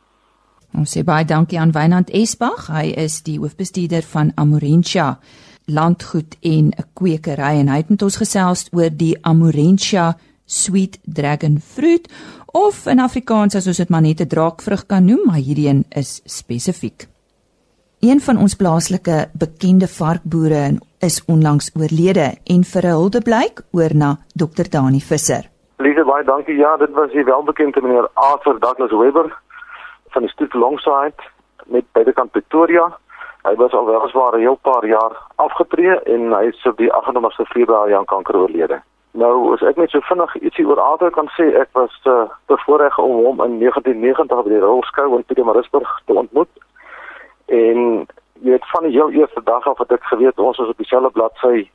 Ons 0.72 0.94
sê 0.96 1.02
baie 1.04 1.24
dankie 1.28 1.58
aan 1.61 1.72
Wynand 1.74 2.11
Esbach. 2.16 2.70
Hy 2.72 2.94
is 2.96 3.20
die 3.26 3.37
hoofbestuurder 3.38 4.04
van 4.08 4.32
Amorentia 4.40 5.18
landgoed 5.68 6.38
en 6.40 6.72
'n 6.72 6.85
kwekery 6.94 7.61
en 7.61 7.68
hy 7.68 7.76
het 7.76 7.90
met 7.90 8.02
ons 8.02 8.16
gesels 8.16 8.68
oor 8.72 8.90
die 8.90 9.16
Amorentia 9.22 10.16
Sweet 10.46 10.98
Dragon 11.04 11.61
Fruit 11.61 12.08
of 12.46 12.87
in 12.87 13.00
Afrikaans 13.00 13.54
as 13.54 13.66
ons 13.66 13.76
dit 13.76 13.88
maar 13.88 14.02
net 14.02 14.20
'n 14.20 14.26
draakvrug 14.26 14.87
kan 14.87 15.04
noem, 15.04 15.20
maar 15.26 15.37
hierdie 15.40 15.68
een 15.68 15.85
is 15.90 16.20
spesifiek. 16.24 17.06
Een 18.00 18.20
van 18.20 18.37
ons 18.38 18.54
plaaslike 18.54 19.28
bekende 19.32 19.87
varkboere 19.88 20.78
is 21.00 21.24
onlangs 21.26 21.70
oorlede 21.74 22.35
en 22.44 22.64
vir 22.64 22.82
'n 22.87 22.96
huldeblyk 22.96 23.62
oor 23.72 23.94
na 23.94 24.18
Dr 24.35 24.68
Dani 24.70 25.00
Visser. 25.00 25.50
Lieve 25.78 26.04
baie 26.04 26.24
dankie. 26.24 26.56
Ja, 26.56 26.76
dit 26.76 26.90
was 26.90 27.11
die 27.12 27.24
welbekende 27.24 27.80
meneer 27.82 28.08
Arthur 28.14 28.58
Douglas 28.58 28.90
Weber 28.90 29.42
van 30.12 30.22
die 30.22 30.31
stoet 30.31 30.55
longside 30.55 31.29
met 31.66 31.85
bydekant 31.92 32.31
Pretoria. 32.31 32.87
Hy 33.42 33.55
was 33.59 33.72
al 33.72 33.87
weliswaar 33.87 34.35
'n 34.37 34.40
heel 34.40 34.59
paar 34.62 34.87
jaar 34.87 35.16
afgetree 35.37 35.98
en 36.14 36.33
hy 36.33 36.44
is 36.53 36.66
op 36.66 36.77
die 36.77 36.92
28ste 36.92 37.44
Februarie 37.44 37.96
aan 37.96 38.05
kanker 38.05 38.37
oorlede. 38.37 38.83
Nou, 39.12 39.53
as 39.53 39.61
ek 39.61 39.77
net 39.77 39.90
so 39.90 40.01
vinnig 40.01 40.37
ietsie 40.40 40.66
oor 40.66 40.81
Adrian 40.81 41.12
kan 41.12 41.29
sê, 41.37 41.51
ek 41.61 41.68
was 41.72 42.01
uh, 42.05 42.25
bevoorreg 42.46 42.98
om 42.98 43.25
hom 43.25 43.42
in 43.44 43.59
1990 43.59 44.42
by 44.44 44.48
die 44.48 44.62
Rolskou 44.62 45.16
in 45.16 45.25
Pietermaritzburg 45.25 46.01
te 46.07 46.14
ontmoet. 46.14 46.48
En 47.46 48.07
jy 48.40 48.51
weet 48.51 48.70
van 48.70 48.83
die 48.83 48.96
heel 48.96 49.11
eerste 49.11 49.42
dag 49.44 49.68
af 49.68 49.79
het 49.79 49.92
ek 49.92 50.05
geweet 50.05 50.38
ons 50.38 50.59
is 50.59 50.72
op 50.72 50.81
dieselfde 50.81 51.11
bladsy 51.11 51.68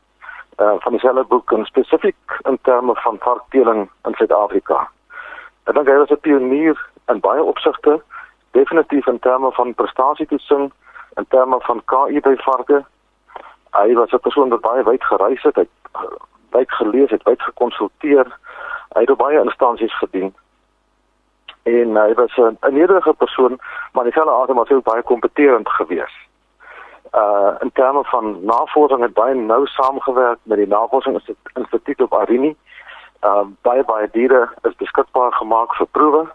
uh 0.57 0.73
van 0.81 0.91
dieselfde 0.91 1.23
boek 1.29 1.51
en 1.51 1.65
spesifiek 1.65 2.39
in 2.49 2.57
terme 2.61 2.95
van 2.95 3.17
varkteeling 3.21 3.89
in 4.09 4.13
Suid-Afrika. 4.17 4.87
Ek 5.69 5.75
dink 5.75 5.87
hy 5.87 5.97
was 6.01 6.09
'n 6.09 6.23
pionier 6.25 6.77
in 7.13 7.19
baie 7.19 7.43
opsigte 7.43 8.01
definitief 8.51 9.07
in 9.07 9.19
terme 9.19 9.51
van 9.51 9.73
prestasietoetsing, 9.73 10.71
in 11.15 11.25
terme 11.27 11.57
van 11.59 11.81
KI 11.85 12.19
by 12.19 12.35
varke. 12.35 12.85
Hy 13.71 13.93
was 13.93 14.11
'n 14.11 14.19
persoon 14.19 14.49
wat 14.49 14.61
baie 14.61 14.83
wyd 14.83 15.03
gereis 15.03 15.43
het, 15.43 15.55
hy 15.55 15.61
het 15.61 16.09
wyd 16.49 16.71
gelees, 16.71 17.09
het 17.09 17.23
wyd 17.23 17.41
gekonsulteer. 17.41 18.27
Hy 18.93 19.01
het 19.01 19.17
baie 19.17 19.43
instansies 19.43 19.97
gedien. 19.97 20.33
En 21.63 21.95
hy 21.95 22.13
was 22.13 22.37
'n 22.37 22.57
nederige 22.69 23.13
persoon, 23.13 23.59
maar 23.91 24.03
hy 24.03 24.11
het 24.13 24.53
was 24.53 24.69
hy 24.69 24.81
baie 24.81 25.03
kompeterend 25.03 25.69
geweest. 25.69 26.27
Uh 27.13 27.55
in 27.59 27.71
terme 27.71 28.03
van 28.03 28.45
navorsing 28.45 29.01
het 29.01 29.13
baie 29.13 29.35
nou 29.35 29.65
saamgewerk 29.65 30.39
met 30.43 30.57
die 30.57 30.67
Navorsingsinstituut 30.67 32.01
op 32.01 32.13
Arini. 32.13 32.55
Uh 33.23 33.45
baie 33.61 33.83
baie 33.83 34.09
diere 34.11 34.49
is 34.61 34.75
beskikbaar 34.75 35.33
gemaak 35.33 35.75
vir 35.75 35.87
proewe 35.91 36.27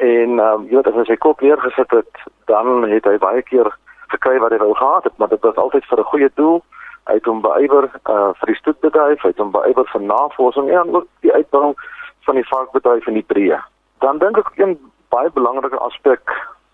En 0.00 0.38
um, 0.38 0.62
jy 0.64 0.78
weet 0.78 0.86
as 0.88 0.94
hy 0.96 1.02
sy 1.10 1.16
kop 1.20 1.42
neergesit 1.44 1.90
het, 1.92 2.20
dan 2.48 2.86
het 2.88 3.04
hy 3.04 3.18
baie 3.20 3.42
keer 3.44 3.68
gekry 4.08 4.38
wat 4.40 4.54
hy 4.54 4.58
wou 4.62 4.72
gehad 4.74 5.04
het, 5.04 5.16
maar 5.20 5.28
dit 5.28 5.42
was 5.44 5.58
altyd 5.60 5.84
vir 5.90 6.00
'n 6.00 6.10
goeie 6.12 6.30
doel. 6.40 6.62
Hy 7.08 7.14
het 7.18 7.26
hom 7.28 7.42
beywer 7.44 7.84
uh, 8.08 8.30
vir 8.38 8.46
die 8.48 8.56
stoetbedryf, 8.60 9.20
hy 9.22 9.28
het 9.28 9.42
hom 9.42 9.50
beywer 9.52 9.84
vir 9.92 10.00
navorsing 10.00 10.70
en 10.70 10.94
ook 10.96 11.06
die 11.20 11.32
uitbreiding 11.32 11.76
van 12.24 12.34
die 12.34 12.48
varkbedryf 12.48 13.06
in 13.06 13.18
die 13.20 13.28
breë. 13.32 13.60
Dan 14.00 14.18
dink 14.18 14.38
ek 14.38 14.48
een 14.56 14.78
baie 15.08 15.30
belangrike 15.36 15.78
aspek 15.78 16.32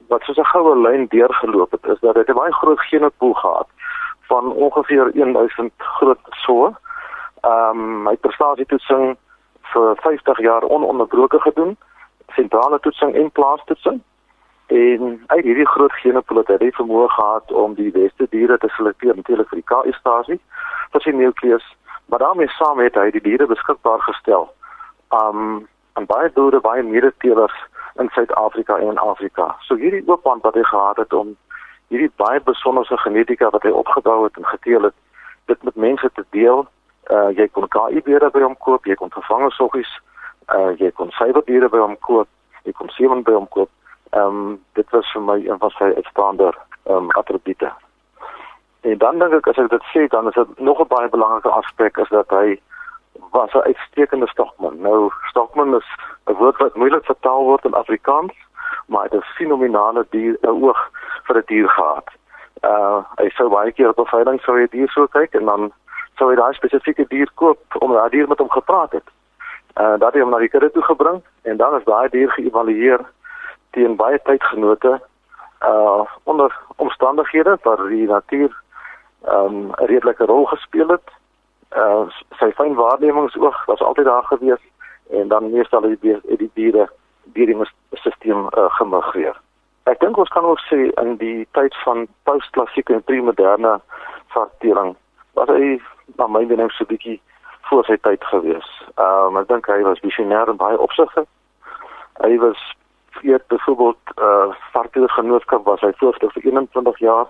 wat 0.09 0.23
soos 0.23 0.39
'n 0.39 0.53
goue 0.53 0.77
lyn 0.77 1.07
deurgeloop 1.11 1.71
het, 1.71 1.85
is 1.87 2.01
dat 2.01 2.17
hy 2.17 2.23
'n 2.29 2.39
baie 2.39 2.53
groot 2.53 2.81
genopool 2.81 3.35
gehad 3.35 3.69
van 4.31 4.53
ongeveer 4.53 5.11
1000 5.15 5.73
groot 5.99 6.23
soe. 6.31 6.75
Ehm 7.43 7.81
um, 7.81 8.07
hy 8.07 8.13
het 8.15 8.21
prestasietoetsing 8.21 9.17
vir 9.73 9.97
50 9.97 10.39
jaar 10.39 10.63
ononderbroke 10.63 11.41
gedoen 11.41 11.77
sentrale 12.35 12.81
toetsing 12.81 13.15
en 13.15 13.31
plaastoetsing. 13.31 14.03
En 14.67 15.23
uit 15.27 15.45
hierdie 15.45 15.67
groot 15.67 15.93
genopool 15.93 16.43
het 16.43 16.61
hy 16.61 16.71
vermoë 16.75 17.09
gehad 17.09 17.53
om 17.53 17.75
die 17.75 17.91
beste 17.95 18.27
diere 18.31 18.59
te 18.59 18.69
selekteer 18.75 19.15
natuurlik 19.17 19.49
vir 19.49 19.61
die 19.61 19.71
KI-stasie 19.71 20.41
vir 20.91 21.05
sy 21.05 21.13
nukleus, 21.15 21.67
maar 22.07 22.19
daarmee 22.19 22.51
saam 22.59 22.83
het 22.83 22.99
hy 22.99 23.11
die 23.15 23.23
diere 23.23 23.47
beskikbaar 23.47 24.03
gestel 24.09 24.49
um, 25.15 25.67
aan 25.95 26.07
baie 26.11 26.31
boere, 26.35 26.61
baie 26.61 26.83
medeteelers 26.83 27.55
in 28.03 28.11
Suid-Afrika 28.15 28.79
en 28.79 28.91
in 28.91 28.99
Afrika. 28.99 29.55
So 29.69 29.79
hierdie 29.79 30.03
oopband 30.07 30.43
wat 30.43 30.59
hy 30.59 30.65
gehad 30.67 30.99
het 30.99 31.13
om 31.13 31.37
hierdie 31.95 32.11
baie 32.19 32.43
besonderse 32.43 32.99
genetika 33.05 33.51
wat 33.55 33.63
hy 33.63 33.71
opgebou 33.71 34.25
het 34.25 34.37
en 34.37 34.51
geteel 34.51 34.91
het, 34.91 34.99
dit 35.47 35.63
met 35.63 35.77
mense 35.77 36.11
te 36.15 36.25
deel. 36.35 36.67
Uh 37.11 37.31
jy 37.39 37.47
kon 37.55 37.71
KI-beere 37.71 38.33
by 38.35 38.43
hom 38.43 38.59
koop, 38.59 38.87
jy 38.87 38.99
kon 38.99 39.15
vervange 39.15 39.55
soggies 39.55 39.95
uh 39.95 40.16
jy 40.55 40.91
kon 40.95 41.11
syberdiere 41.11 41.69
by 41.69 41.79
hom 41.79 41.97
koop, 42.01 42.29
jy 42.65 42.73
kon 42.73 42.89
sewen 42.95 43.23
by 43.23 43.33
hom 43.33 43.49
koop. 43.49 43.71
Ehm 44.13 44.27
um, 44.27 44.61
dit 44.79 44.91
was 44.91 45.11
vir 45.13 45.23
my 45.23 45.37
een 45.43 45.59
van 45.59 45.71
sy 45.71 45.91
uitstaande 45.97 46.53
ehm 46.87 46.97
um, 46.97 47.11
attribute. 47.19 47.73
En 48.81 48.99
dan 48.99 49.19
dink 49.19 49.35
ek 49.35 49.49
as 49.51 49.59
ek 49.59 49.71
dit 49.71 49.87
sê, 49.93 50.07
dan 50.09 50.29
is 50.29 50.35
dit 50.35 50.59
nog 50.59 50.81
'n 50.81 50.89
baie 50.89 51.09
belangrike 51.09 51.51
aspek 51.51 51.99
is 51.99 52.09
dat 52.09 52.31
hy 52.31 52.61
was 53.31 53.53
'n 53.53 53.67
uitstekende 53.71 54.29
stokman. 54.29 54.81
Nou 54.81 55.11
stokman 55.31 55.75
is 55.75 55.89
'n 56.27 56.39
woord 56.39 56.59
wat 56.59 56.77
moeilik 56.77 57.05
vertaal 57.05 57.45
word 57.45 57.65
in 57.65 57.75
Afrikaans, 57.75 58.35
maar 58.87 59.09
dit 59.09 59.21
is 59.21 59.37
fenominale 59.37 60.07
dier 60.11 60.37
oog 60.43 60.91
vir 61.27 61.37
'n 61.37 61.47
dier 61.47 61.69
gehad. 61.69 62.09
Uh 62.63 63.03
hy 63.17 63.29
sou 63.29 63.49
baie 63.49 63.73
keer 63.73 63.89
op 63.89 63.99
'n 63.99 64.15
veiling 64.15 64.41
sou 64.41 64.57
hy 64.59 64.67
dier 64.71 64.89
so 64.89 65.07
kyk 65.07 65.35
en 65.35 65.45
dan 65.45 65.73
sou 66.17 66.31
hy 66.31 66.37
daai 66.37 66.55
spesifieke 66.55 67.05
dier 67.09 67.31
koop 67.35 67.59
omdat 67.79 67.99
daai 67.99 68.11
dier 68.11 68.29
met 68.29 68.39
hom 68.39 68.51
gepraat 68.51 68.93
het 68.93 69.09
uh, 69.81 69.99
dat 69.99 70.15
hy 70.15 70.21
hom 70.21 70.31
na 70.31 70.39
die 70.39 70.49
kudde 70.49 70.71
toe 70.71 70.83
gebring 70.83 71.23
en 71.43 71.57
dan 71.57 71.77
is 71.77 71.85
daai 71.85 72.09
dier 72.09 72.31
geëvalueer 72.31 73.05
teen 73.77 73.97
baie 73.97 74.19
tydgenote 74.25 75.01
uh 75.65 76.05
onder 76.25 76.53
omstandighede 76.77 77.59
waar 77.63 77.89
die 77.89 78.07
natuur 78.07 78.53
um, 79.29 79.71
'n 79.71 79.87
redelike 79.93 80.25
rol 80.25 80.45
gespeel 80.45 80.89
het. 80.89 81.09
Uh 81.77 82.05
sy 82.39 82.51
fyn 82.53 82.75
waarnemingsoog 82.75 83.65
was 83.65 83.81
altyd 83.81 84.05
daar 84.05 84.23
gewees 84.23 84.65
en 85.11 85.29
dan 85.29 85.51
meestal 85.51 85.83
het 85.83 86.01
die 86.01 86.21
die 86.37 86.51
diere 86.55 86.89
deur 87.23 87.47
die 87.47 87.71
stelsel 87.93 88.51
uh, 88.59 88.71
gemigreer. 88.79 89.37
Ek 89.83 90.01
dink 90.01 90.17
ons 90.17 90.29
kan 90.29 90.45
ook 90.45 90.61
sê 90.61 90.91
in 91.03 91.17
die 91.17 91.49
tyd 91.51 91.75
van 91.85 92.07
postklassieke 92.23 92.95
en 92.95 93.03
premoderne 93.03 93.81
varktering 94.35 94.97
was 95.33 95.49
hy 95.49 95.81
na 96.17 96.27
my 96.27 96.45
mening 96.45 96.71
so 96.71 96.85
'n 96.85 96.93
bietjie 96.93 97.21
voor 97.69 97.85
sy 97.85 97.97
tyd 98.01 98.25
gewees. 98.25 98.69
Ehm 98.95 99.35
um, 99.35 99.41
ek 99.43 99.49
dink 99.49 99.67
hy 99.67 99.81
was 99.87 100.03
visionêr 100.05 100.51
in 100.53 100.61
baie 100.61 100.79
opsigte. 100.79 101.27
Hy 102.23 102.37
was 102.43 102.61
vir 103.21 103.43
byvoorbeeld 103.49 104.15
eh 104.15 104.25
uh, 104.25 104.55
varkende 104.73 105.09
genootskap 105.09 105.65
was 105.65 105.81
hy 105.81 105.93
voorsitter 106.01 106.33
vir 106.33 106.53
21 106.53 106.99
jaar. 106.99 107.27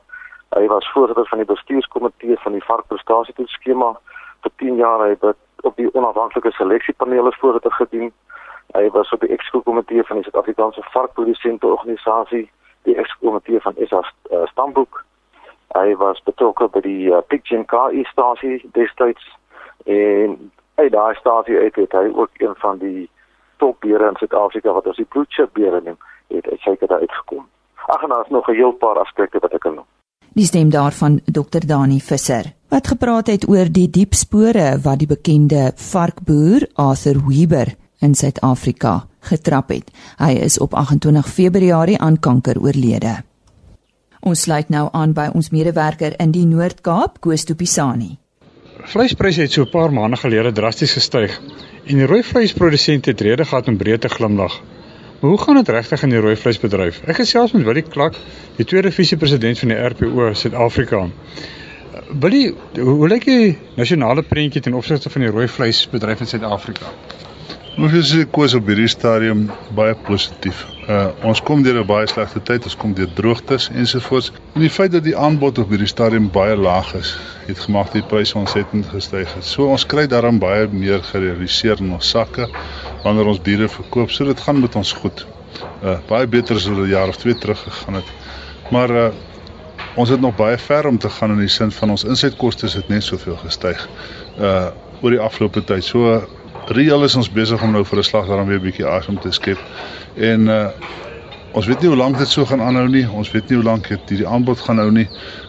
Hy 0.56 0.66
was 0.66 0.90
voorsitter 0.92 1.26
van 1.28 1.38
die 1.38 1.52
bestuurskomitee 1.54 2.36
van 2.44 2.52
die 2.52 2.64
varkprestasietoetskema 2.64 3.90
vir 4.42 4.52
10 4.56 4.76
jaar. 4.76 5.00
Hy 5.00 5.16
het 5.16 5.36
op 5.62 5.76
die 5.76 5.94
onafhanklike 5.94 6.50
seleksiepanele 6.50 7.32
voorsitter 7.40 7.72
gedien. 7.72 8.12
Hy 8.74 8.90
was 8.90 9.12
op 9.12 9.20
die 9.20 9.32
ekskomitee 9.32 10.04
van 10.04 10.16
die 10.16 10.24
Suid-Afrikaanse 10.24 10.82
varkprodusente 10.82 11.66
organisasie, 11.66 12.50
die 12.82 12.96
ekskomitee 12.96 13.60
van 13.60 13.74
SA 13.86 14.02
uh, 14.02 14.46
Stamboek. 14.46 15.04
Hy 15.74 15.96
was 15.96 16.22
betrokke 16.22 16.68
by 16.68 16.80
die 16.80 17.10
uh, 17.10 17.22
Pidgin 17.26 17.64
KI 17.70 18.04
stasie 18.10 18.60
destyds 18.72 19.24
En 19.84 20.52
uit 20.74 20.92
daai 20.92 21.14
stasie 21.14 21.58
uit 21.58 21.74
het 21.74 21.92
hy 21.92 22.06
ook 22.14 22.30
een 22.38 22.54
van 22.56 22.78
die 22.78 23.10
topbeere 23.56 24.08
in 24.08 24.16
Suid-Afrika 24.16 24.72
wat 24.72 24.86
ons 24.86 24.96
die 24.96 25.08
bloedchip 25.08 25.52
beere 25.52 25.80
noem, 25.84 25.98
het 26.28 26.48
uit 26.50 26.60
sy 26.60 26.76
kant 26.76 26.90
uitgekom. 26.90 27.46
Ag 27.86 28.02
en 28.02 28.08
daar's 28.08 28.28
nog 28.28 28.48
'n 28.48 28.54
heel 28.54 28.72
paar 28.72 28.98
aspekte 28.98 29.38
wat 29.38 29.52
ek 29.52 29.60
kan 29.60 29.74
noem. 29.74 29.88
Die 30.34 30.44
stem 30.44 30.70
daarvan 30.70 31.20
Dr 31.24 31.66
Dani 31.66 32.00
Visser 32.00 32.52
wat 32.68 32.86
gepraat 32.86 33.26
het 33.26 33.48
oor 33.48 33.68
die 33.70 33.88
diep 33.90 34.14
spore 34.14 34.78
wat 34.82 34.98
die 34.98 35.06
bekende 35.06 35.72
varkboer 35.74 36.66
Arthur 36.74 37.20
Weber 37.28 37.74
in 38.00 38.14
Suid-Afrika 38.14 39.06
getrap 39.20 39.68
het. 39.68 39.90
Hy 40.18 40.32
is 40.46 40.58
op 40.58 40.74
28 40.74 41.28
Februarie 41.28 41.98
aan 41.98 42.18
kanker 42.18 42.60
oorlede. 42.60 43.22
Ons 44.20 44.42
sluit 44.42 44.68
nou 44.68 44.88
aan 44.92 45.12
by 45.14 45.28
ons 45.34 45.50
medewerker 45.50 46.16
in 46.18 46.32
die 46.34 46.46
Noord-Kaap, 46.46 47.20
Koos 47.20 47.44
Tupisani. 47.44 48.16
Vleispryse 48.84 49.40
het 49.40 49.52
so 49.52 49.62
'n 49.62 49.70
paar 49.70 49.92
maande 49.92 50.16
gelede 50.16 50.52
drasties 50.52 50.92
gestyg 50.92 51.40
en 51.86 51.96
die 51.96 52.06
rooi 52.06 52.22
vleisprodusente 52.22 53.10
het 53.10 53.20
rede 53.20 53.44
gehad 53.44 53.68
om 53.68 53.76
breed 53.76 54.00
te 54.00 54.08
glimlag. 54.08 54.60
Maar 55.20 55.30
hoe 55.30 55.40
gaan 55.40 55.54
dit 55.54 55.68
regtig 55.68 56.02
in 56.02 56.08
die 56.08 56.18
rooi 56.18 56.36
vleisbedryf? 56.36 57.00
Ek 57.06 57.16
gesels 57.16 57.52
met 57.52 57.62
Willie 57.64 57.82
Klak, 57.82 58.14
die 58.56 58.64
tweede 58.64 58.92
vise-president 58.92 59.58
van 59.58 59.68
die 59.68 59.76
RPO 59.76 60.32
Suid-Afrika. 60.32 61.08
Willie, 62.20 62.54
hoe 62.74 63.08
lyk 63.08 63.24
die 63.24 63.58
nasionale 63.76 64.22
prentjie 64.22 64.60
ten 64.60 64.74
opsigte 64.74 65.10
van 65.10 65.20
die 65.20 65.30
rooi 65.30 65.48
vleisbedryf 65.48 66.20
in 66.20 66.26
Suid-Afrika? 66.26 66.92
Ons 67.76 67.92
is 67.92 68.10
koes 68.32 68.54
op 68.56 68.70
hierdie 68.70 68.88
stadium 68.88 69.42
baie 69.76 69.92
positief. 70.06 70.62
Uh 70.88 71.10
ons 71.28 71.42
kom 71.44 71.60
deur 71.60 71.82
'n 71.82 71.86
baie 71.86 72.06
slegte 72.08 72.40
tyd, 72.40 72.64
ons 72.64 72.76
kom 72.80 72.94
deur 72.96 73.10
droogtes 73.18 73.66
ensovoorts. 73.68 74.30
En 74.54 74.62
die 74.64 74.70
feit 74.70 74.92
dat 74.94 75.04
die 75.04 75.16
aanbod 75.16 75.58
op 75.60 75.68
hierdie 75.68 75.90
stadium 75.90 76.30
baie 76.32 76.56
laag 76.56 76.94
is, 76.96 77.10
het 77.46 77.58
gemaak 77.60 77.92
dat 77.92 77.98
die 78.00 78.08
pryse 78.08 78.38
ontsettend 78.38 78.88
gestyg 78.88 79.34
het. 79.34 79.44
So 79.44 79.68
ons 79.68 79.84
kry 79.84 80.06
daarom 80.06 80.38
baie 80.38 80.68
meer 80.72 81.02
gerealiseer 81.04 81.82
in 81.84 81.92
ons 81.92 82.08
sakke 82.08 82.48
wanneer 83.04 83.28
ons 83.34 83.42
diere 83.42 83.68
verkoop. 83.68 84.10
So 84.10 84.24
dit 84.24 84.40
gaan 84.40 84.60
met 84.60 84.76
ons 84.76 84.92
goed. 84.92 85.26
Uh 85.82 85.98
baie 86.08 86.26
beter 86.26 86.56
as 86.56 86.64
wat 86.66 86.78
'n 86.78 86.88
jaar 86.88 87.08
of 87.08 87.16
2 87.16 87.34
terug 87.34 87.60
gegaan 87.60 88.00
het. 88.00 88.08
Maar 88.70 88.90
uh 88.90 89.10
ons 89.96 90.08
het 90.08 90.20
nog 90.20 90.36
baie 90.36 90.56
ver 90.58 90.86
om 90.86 90.98
te 90.98 91.10
gaan 91.10 91.30
in 91.30 91.44
die 91.44 91.52
sin 91.58 91.70
van 91.70 91.90
ons 91.90 92.04
insetkoste 92.04 92.66
het 92.72 92.88
net 92.88 93.02
soveel 93.02 93.36
gestyg 93.36 93.88
uh 94.40 94.72
oor 95.02 95.10
die 95.10 95.20
afgelope 95.20 95.64
tyd. 95.64 95.84
So 95.84 96.24
reël 96.68 97.04
is 97.04 97.16
ons 97.16 97.30
besig 97.30 97.62
om 97.62 97.72
nou 97.72 97.84
vir 97.84 97.98
'n 97.98 98.02
slag 98.02 98.26
daarom 98.26 98.46
weer 98.46 98.58
'n 98.58 98.62
bietjie 98.62 98.86
asem 98.86 99.18
te 99.20 99.32
skep. 99.32 99.58
En 100.14 100.48
uh 100.48 100.68
ons 101.56 101.66
weet 101.66 101.80
nie 101.80 101.88
hoe 101.88 101.96
lank 101.96 102.18
dit 102.18 102.28
so 102.28 102.44
gaan 102.44 102.60
aanhou 102.60 102.88
nie. 102.88 103.06
Ons 103.10 103.30
weet 103.30 103.48
nie 103.48 103.56
hoe 103.56 103.64
lank 103.64 103.88
dit 103.88 104.08
die, 104.08 104.16
die 104.16 104.26
aanbod 104.26 104.60
gaan 104.60 104.78
hou 104.78 104.90
nie, 104.90 105.08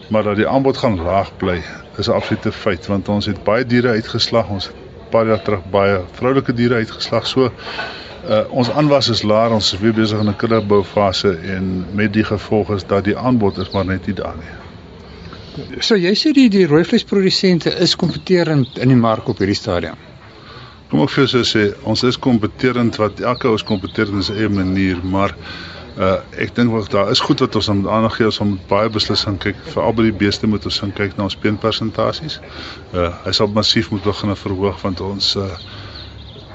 maar 0.10 0.23
dat 0.23 0.36
die 0.36 0.47
aanbod 0.47 0.77
gaan 0.77 0.95
laag 0.95 1.38
bly 1.38 1.62
is 1.97 2.08
'n 2.08 2.12
absolute 2.12 2.51
feit 2.51 2.88
want 2.88 3.10
ons 3.10 3.25
het 3.25 3.43
baie 3.43 3.65
diere 3.65 3.89
uitgeslag. 3.89 4.49
Ons 4.49 4.67
het 4.67 4.75
paar 5.10 5.27
jaar 5.27 5.41
terug 5.41 5.63
baie 5.71 5.99
vroulike 6.12 6.53
diere 6.53 6.75
uitgeslag. 6.75 7.27
So 7.27 7.51
uh 8.30 8.43
ons 8.49 8.69
aanwas 8.69 9.10
is 9.10 9.23
laag. 9.23 9.51
Ons 9.51 9.73
is 9.73 9.80
weer 9.80 9.93
besig 9.93 10.19
in 10.19 10.30
'n 10.30 10.36
kinderbou-fase 10.36 11.38
en 11.56 11.86
met 11.93 12.13
die 12.13 12.23
gevolg 12.23 12.69
is 12.69 12.86
dat 12.86 13.03
die 13.03 13.17
aanbod 13.17 13.58
is 13.58 13.71
maar 13.71 13.86
net 13.86 14.06
nie 14.06 14.15
daar 14.15 14.36
nie. 14.36 14.56
So 15.80 15.95
jy 15.95 16.13
sê 16.13 16.32
die 16.32 16.49
die 16.49 16.67
rooi 16.67 16.84
vleisprodusente 16.86 17.73
is 17.80 17.95
kompeterend 17.95 18.77
in 18.77 18.88
die 18.88 19.01
mark 19.01 19.27
op 19.27 19.38
hierdie 19.38 19.56
stadium. 19.56 19.95
Kom 20.88 21.02
ek 21.04 21.12
vir 21.12 21.26
jou 21.28 21.43
sê, 21.43 21.63
ons 21.84 22.04
is 22.08 22.15
kompeterend 22.23 22.95
wat 23.02 23.19
elke 23.19 23.50
ou 23.50 23.58
is 23.60 23.65
kompeterend 23.67 24.21
in 24.21 24.23
sy 24.23 24.38
eie 24.39 24.52
manier, 24.52 25.02
maar 25.04 25.34
uh 25.97 26.19
ek 26.38 26.54
dink 26.56 26.69
wat 26.71 26.91
daar 26.93 27.10
is 27.12 27.23
goed 27.26 27.41
wat 27.41 27.56
ons 27.58 27.67
aan 27.73 27.82
aandag 27.89 28.19
gee 28.19 28.28
ons 28.30 28.38
moet 28.45 28.67
baie 28.69 28.89
beslis 28.93 29.23
gaan 29.26 29.39
kyk 29.41 29.58
vir 29.73 29.82
al 29.84 29.95
die 29.97 30.13
beeste 30.13 30.47
moet 30.47 30.67
ons 30.69 30.78
gaan 30.84 30.93
kyk 31.00 31.17
na 31.17 31.26
ons 31.26 31.38
peenpersentasies. 31.41 32.38
Uh 32.93 33.10
hy 33.26 33.34
sal 33.34 33.50
massief 33.56 33.89
moet 33.91 34.06
begin 34.06 34.36
verhoog 34.43 34.78
want 34.86 35.02
ons 35.02 35.34
uh 35.41 35.50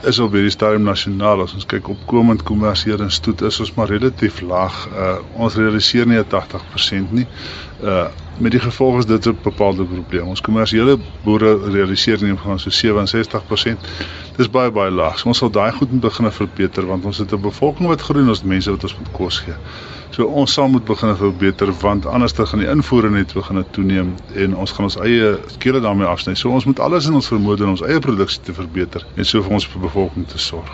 is 0.04 0.18
op 0.18 0.32
hierdie 0.34 0.50
stadium 0.50 0.82
nasionaal 0.86 1.44
as 1.44 1.54
ons 1.54 1.66
kyk 1.68 1.88
opkomend 1.92 2.42
kommersiële 2.46 3.06
stoet 3.14 3.42
is 3.46 3.60
ons 3.62 3.72
maar 3.76 3.90
relatief 3.90 4.40
laag. 4.42 4.76
Uh 4.90 5.14
ons 5.44 5.56
realiseer 5.58 6.08
nie 6.10 6.18
80% 6.34 7.14
nie. 7.14 7.26
Uh 7.82 8.08
met 8.42 8.54
die 8.54 8.60
gevolg 8.60 8.98
is 8.98 9.06
dit 9.06 9.26
'n 9.28 9.36
bepaalde 9.42 9.84
probleem. 9.84 10.28
Ons 10.28 10.40
kommersiële 10.40 10.98
boere 11.24 11.70
realiseer 11.70 12.22
nie 12.22 12.34
van 12.34 12.58
so 12.58 12.70
67%. 12.70 13.78
Dis 14.36 14.50
baie 14.50 14.70
baie 14.70 14.90
laag. 14.90 15.18
So 15.18 15.28
ons 15.28 15.38
sal 15.38 15.50
daai 15.50 15.72
goed 15.72 15.92
moet 15.92 16.00
begin 16.00 16.32
verbeter 16.32 16.86
want 16.86 17.04
ons 17.04 17.18
het 17.18 17.32
'n 17.32 17.40
bevolking 17.40 17.88
wat 17.88 18.02
groei 18.02 18.22
en 18.22 18.28
ons 18.28 18.42
mense 18.42 18.70
wat 18.70 18.82
ons 18.82 18.96
moet 18.98 19.12
kos 19.12 19.38
gee. 19.38 19.54
So 20.12 20.28
ons 20.28 20.52
sal 20.52 20.68
moet 20.68 20.84
begin 20.84 21.14
verbeter 21.16 21.70
want 21.80 22.06
anders 22.06 22.34
dan 22.36 22.46
gaan 22.46 22.60
die 22.60 22.68
invoere 22.68 23.10
net 23.10 23.32
begin 23.32 23.64
toeneem 23.70 24.14
en 24.36 24.56
ons 24.60 24.72
gaan 24.76 24.84
ons 24.90 24.98
eie 25.00 25.38
skele 25.54 25.80
daarmee 25.80 26.06
afsny. 26.06 26.34
So 26.36 26.52
ons 26.52 26.66
moet 26.68 26.80
alles 26.84 27.06
in 27.08 27.16
ons 27.16 27.28
vermoë 27.32 27.56
doen 27.56 27.70
om 27.72 27.78
ons 27.78 27.84
eie 27.86 28.00
produksie 28.00 28.42
te 28.44 28.52
verbeter 28.52 29.06
en 29.16 29.24
so 29.24 29.40
vir 29.40 29.56
ons 29.56 29.68
bevolking 29.72 30.26
te 30.28 30.38
sorg. 30.38 30.72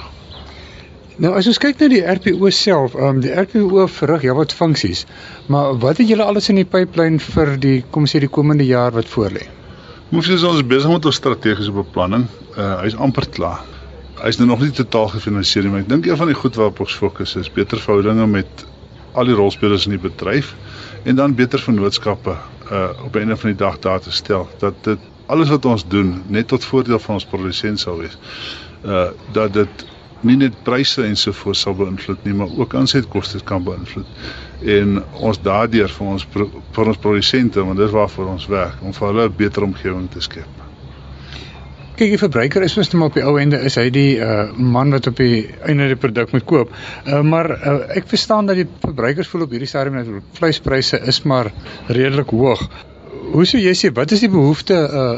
Nou 1.23 1.33
as 1.39 1.47
ons 1.51 1.59
kyk 1.63 1.79
na 1.79 1.89
die 1.91 2.03
RPO 2.03 2.51
self, 2.55 2.97
ehm 2.99 3.19
um, 3.19 3.21
die 3.23 3.31
RPO 3.35 3.87
verrig 3.91 4.27
ja 4.27 4.35
wat 4.39 4.55
funksies. 4.55 5.05
Maar 5.47 5.79
wat 5.83 5.99
het 6.03 6.11
julle 6.11 6.27
alles 6.27 6.51
in 6.51 6.59
die 6.59 6.67
pipeline 6.67 7.19
vir 7.23 7.55
die 7.63 7.79
kom 7.95 8.07
sê 8.11 8.21
die 8.23 8.31
komende 8.31 8.67
jaar 8.67 8.95
wat 8.95 9.07
voorlê? 9.11 9.47
Jy 10.11 10.39
ons 10.49 10.63
besig 10.67 10.91
met 10.91 11.07
ons 11.11 11.19
strategiese 11.21 11.75
beplanning. 11.75 12.27
Uh 12.57 12.81
hy's 12.83 12.99
amper 12.99 13.27
klaar. 13.31 13.63
Hy's 14.19 14.39
nou 14.39 14.49
nog 14.51 14.63
nie 14.67 14.75
totaal 14.75 15.11
gefinaliseer 15.15 15.63
nie, 15.67 15.71
maar 15.75 15.87
ek 15.87 15.91
dink 15.91 16.07
een 16.07 16.19
van 16.19 16.31
die 16.31 16.39
goed 16.39 16.59
waarop 16.59 16.83
ons 16.87 16.99
fokus 17.03 17.37
is 17.39 17.51
beter 17.55 17.79
verhoudinge 17.79 18.27
met 18.27 18.67
al 19.13 19.25
die 19.25 19.35
rolspelers 19.35 19.87
in 19.87 19.97
die 19.97 20.03
bedryf 20.09 20.55
en 21.05 21.17
dan 21.17 21.35
beter 21.35 21.59
vennootskappe 21.59 22.37
uh 22.71 22.89
op 23.05 23.15
'n 23.15 23.19
einde 23.19 23.37
van 23.37 23.51
die 23.51 23.59
dag 23.59 23.79
daar 23.79 24.01
te 24.01 24.13
stel 24.13 24.49
dat 24.59 24.75
dit 24.85 24.99
alles 25.27 25.49
wat 25.49 25.65
ons 25.65 25.87
doen 25.89 26.23
net 26.27 26.49
tot 26.49 26.65
voordeel 26.65 26.99
van 26.99 27.15
ons 27.15 27.25
produsent 27.25 27.81
sal 27.81 27.99
wees. 27.99 28.19
Uh 28.85 29.09
dat 29.33 29.53
dit 29.53 29.87
nie 30.21 30.37
net 30.37 30.63
pryse 30.67 31.03
en 31.05 31.17
so 31.17 31.33
voort 31.33 31.57
sal 31.57 31.77
beïnvloed 31.79 32.25
nie, 32.27 32.35
maar 32.35 32.55
ook 32.59 32.75
aansetkoste 32.75 33.41
kan 33.45 33.65
beïnvloed. 33.65 34.07
En 34.77 35.03
ons 35.13 35.43
daardeur 35.43 35.89
vir 35.89 36.07
ons 36.07 36.27
vir 36.73 36.93
ons 36.95 37.03
produsente, 37.05 37.65
want 37.65 37.79
dis 37.79 37.95
waarvoor 37.95 38.33
ons 38.35 38.47
werk, 38.51 38.83
om 38.83 38.95
vir 38.95 39.09
hulle 39.09 39.29
'n 39.29 39.37
beter 39.37 39.63
omgewing 39.63 40.11
te 40.11 40.21
skep. 40.21 40.58
Kyk, 41.99 42.13
die 42.15 42.19
verbruiker 42.21 42.63
is 42.63 42.77
mos 42.79 42.93
net 42.93 43.01
maar 43.01 43.09
op 43.11 43.17
die 43.19 43.25
ou 43.27 43.33
ende 43.43 43.59
is 43.67 43.75
hy 43.75 43.89
die 43.91 44.21
uh, 44.23 44.53
man 44.55 44.95
wat 44.95 45.09
op 45.11 45.19
die 45.19 45.49
einde 45.67 45.89
die 45.91 45.97
produk 45.99 46.31
moet 46.31 46.45
koop. 46.47 46.71
Uh, 47.03 47.25
maar 47.27 47.49
uh, 47.57 47.73
ek 47.99 48.07
verstaan 48.07 48.47
dat 48.47 48.61
die 48.61 48.69
verbruikers 48.85 49.27
voel 49.33 49.49
op 49.49 49.57
hierdie 49.57 49.67
stadium 49.67 49.97
dat 49.99 50.37
vleispryse 50.39 51.01
is 51.11 51.19
maar 51.27 51.51
redelik 51.89 52.31
hoog. 52.31 52.63
Hoe 53.33 53.47
sou 53.51 53.59
jy 53.59 53.75
sê 53.75 53.91
wat 53.97 54.15
is 54.15 54.23
die 54.23 54.31
behoefte 54.31 54.79
uh, 54.79 55.09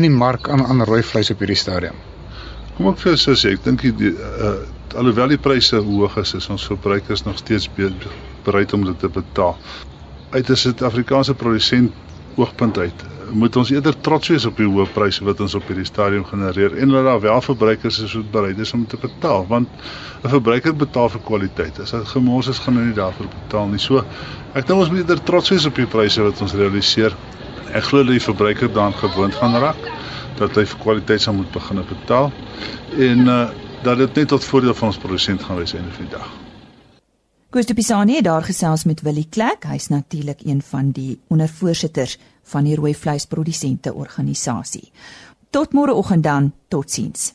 in 0.00 0.06
die 0.08 0.14
mark 0.14 0.48
aan 0.48 0.64
aan 0.64 0.80
rooi 0.88 1.02
vleis 1.04 1.28
op 1.34 1.44
hierdie 1.44 1.58
stadium? 1.60 2.00
Kom 2.78 2.88
ek 2.94 3.02
vir 3.04 3.20
sê 3.20 3.52
ek 3.52 3.66
dink 3.68 3.84
die 4.00 4.14
uh, 4.16 4.54
alhoewel 4.96 5.34
die 5.34 5.40
pryse 5.40 5.84
hoog 5.84 6.16
is, 6.22 6.32
is 6.40 6.48
ons 6.48 6.64
verbruikers 6.70 7.26
nog 7.28 7.36
steeds 7.44 7.68
bereid 8.46 8.72
om 8.72 8.88
dit 8.88 9.04
te 9.04 9.12
betaal. 9.12 9.58
Uit 10.32 10.48
'n 10.48 10.56
Suid-Afrikaanse 10.56 11.36
produsent 11.36 11.92
oogpunt 12.36 12.78
uit, 12.78 13.04
moet 13.32 13.56
ons 13.56 13.70
eerder 13.72 13.96
trots 14.04 14.28
wees 14.28 14.44
op 14.48 14.56
die 14.60 14.66
hoë 14.68 14.86
pryse 14.92 15.24
wat 15.24 15.40
ons 15.40 15.54
op 15.56 15.66
hierdie 15.68 15.86
stadium 15.88 16.24
genereer 16.28 16.76
en 16.80 16.92
dat 16.92 17.04
daar 17.08 17.20
wel 17.20 17.40
verbruikers 17.44 18.00
is 18.04 18.14
wat 18.18 18.30
bereid 18.34 18.60
is 18.60 18.72
om 18.76 18.86
te 18.86 18.98
betaal, 19.00 19.46
want 19.48 19.68
'n 20.22 20.28
verbruiker 20.28 20.76
betaal 20.76 21.08
vir 21.08 21.20
kwaliteit. 21.24 21.80
As 21.80 21.90
dit 21.90 22.08
gemors 22.08 22.48
is, 22.48 22.58
gaan 22.58 22.76
hy 22.76 22.84
nie 22.90 22.94
daarvoor 22.94 23.26
betaal 23.28 23.68
nie. 23.68 23.78
So 23.78 24.04
ek 24.54 24.66
dink 24.66 24.78
ons 24.78 24.90
moet 24.90 24.98
eerder 24.98 25.22
trots 25.22 25.50
wees 25.50 25.66
op 25.66 25.74
die 25.74 25.86
pryse 25.86 26.22
wat 26.22 26.40
ons 26.42 26.54
realiseer. 26.54 27.16
Ek 27.72 27.84
glo 27.84 28.04
dat 28.04 28.12
die 28.12 28.20
verbruiker 28.20 28.72
daaraan 28.72 28.94
gewoond 28.94 29.34
gaan 29.34 29.56
raak 29.56 29.82
dat 30.38 30.56
hy 30.56 30.64
vir 30.64 30.78
kwaliteit 30.78 31.20
sal 31.20 31.34
moet 31.34 31.52
begin 31.52 31.84
betaal 31.88 32.32
en 32.98 33.28
uh, 33.28 33.48
dat 33.82 33.98
dit 33.98 34.14
net 34.14 34.28
tot 34.28 34.44
voordeel 34.44 34.74
van 34.74 34.88
ons 34.88 34.98
produsent 34.98 35.42
gaan 35.42 35.56
wees 35.56 35.74
einde 35.74 35.90
van 35.90 36.06
die 36.08 36.16
dag. 36.16 36.51
Koos 37.52 37.66
de 37.66 37.74
Pisani 37.74 38.14
het 38.14 38.24
daar 38.24 38.42
gesels 38.42 38.84
met 38.88 39.02
Willie 39.04 39.26
Klek. 39.28 39.66
Hy's 39.68 39.90
natuurlik 39.92 40.40
een 40.44 40.62
van 40.62 40.90
die 40.90 41.18
ondervoorsitters 41.28 42.18
van 42.42 42.64
die 42.64 42.74
rooi 42.74 42.94
vleisprodusente 42.94 43.92
organisasie. 43.92 44.88
Tot 45.50 45.76
môreoggend 45.76 46.24
dan, 46.24 46.52
totsiens. 46.68 47.34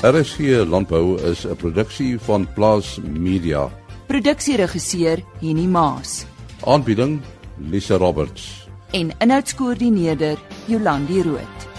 RSG 0.00 0.64
Landbou 0.64 1.20
is 1.20 1.44
'n 1.44 1.56
produksie 1.56 2.18
van 2.18 2.48
Plaas 2.54 2.98
Media. 3.04 3.68
Produksieregisseur 4.06 5.22
Henny 5.40 5.66
Maas. 5.66 6.24
Aanbieding 6.64 7.20
Lisa 7.58 7.96
Roberts 7.96 8.68
en 8.90 9.10
inhoudskoördineerder 9.18 10.38
Jolandi 10.66 11.22
Root. 11.22 11.69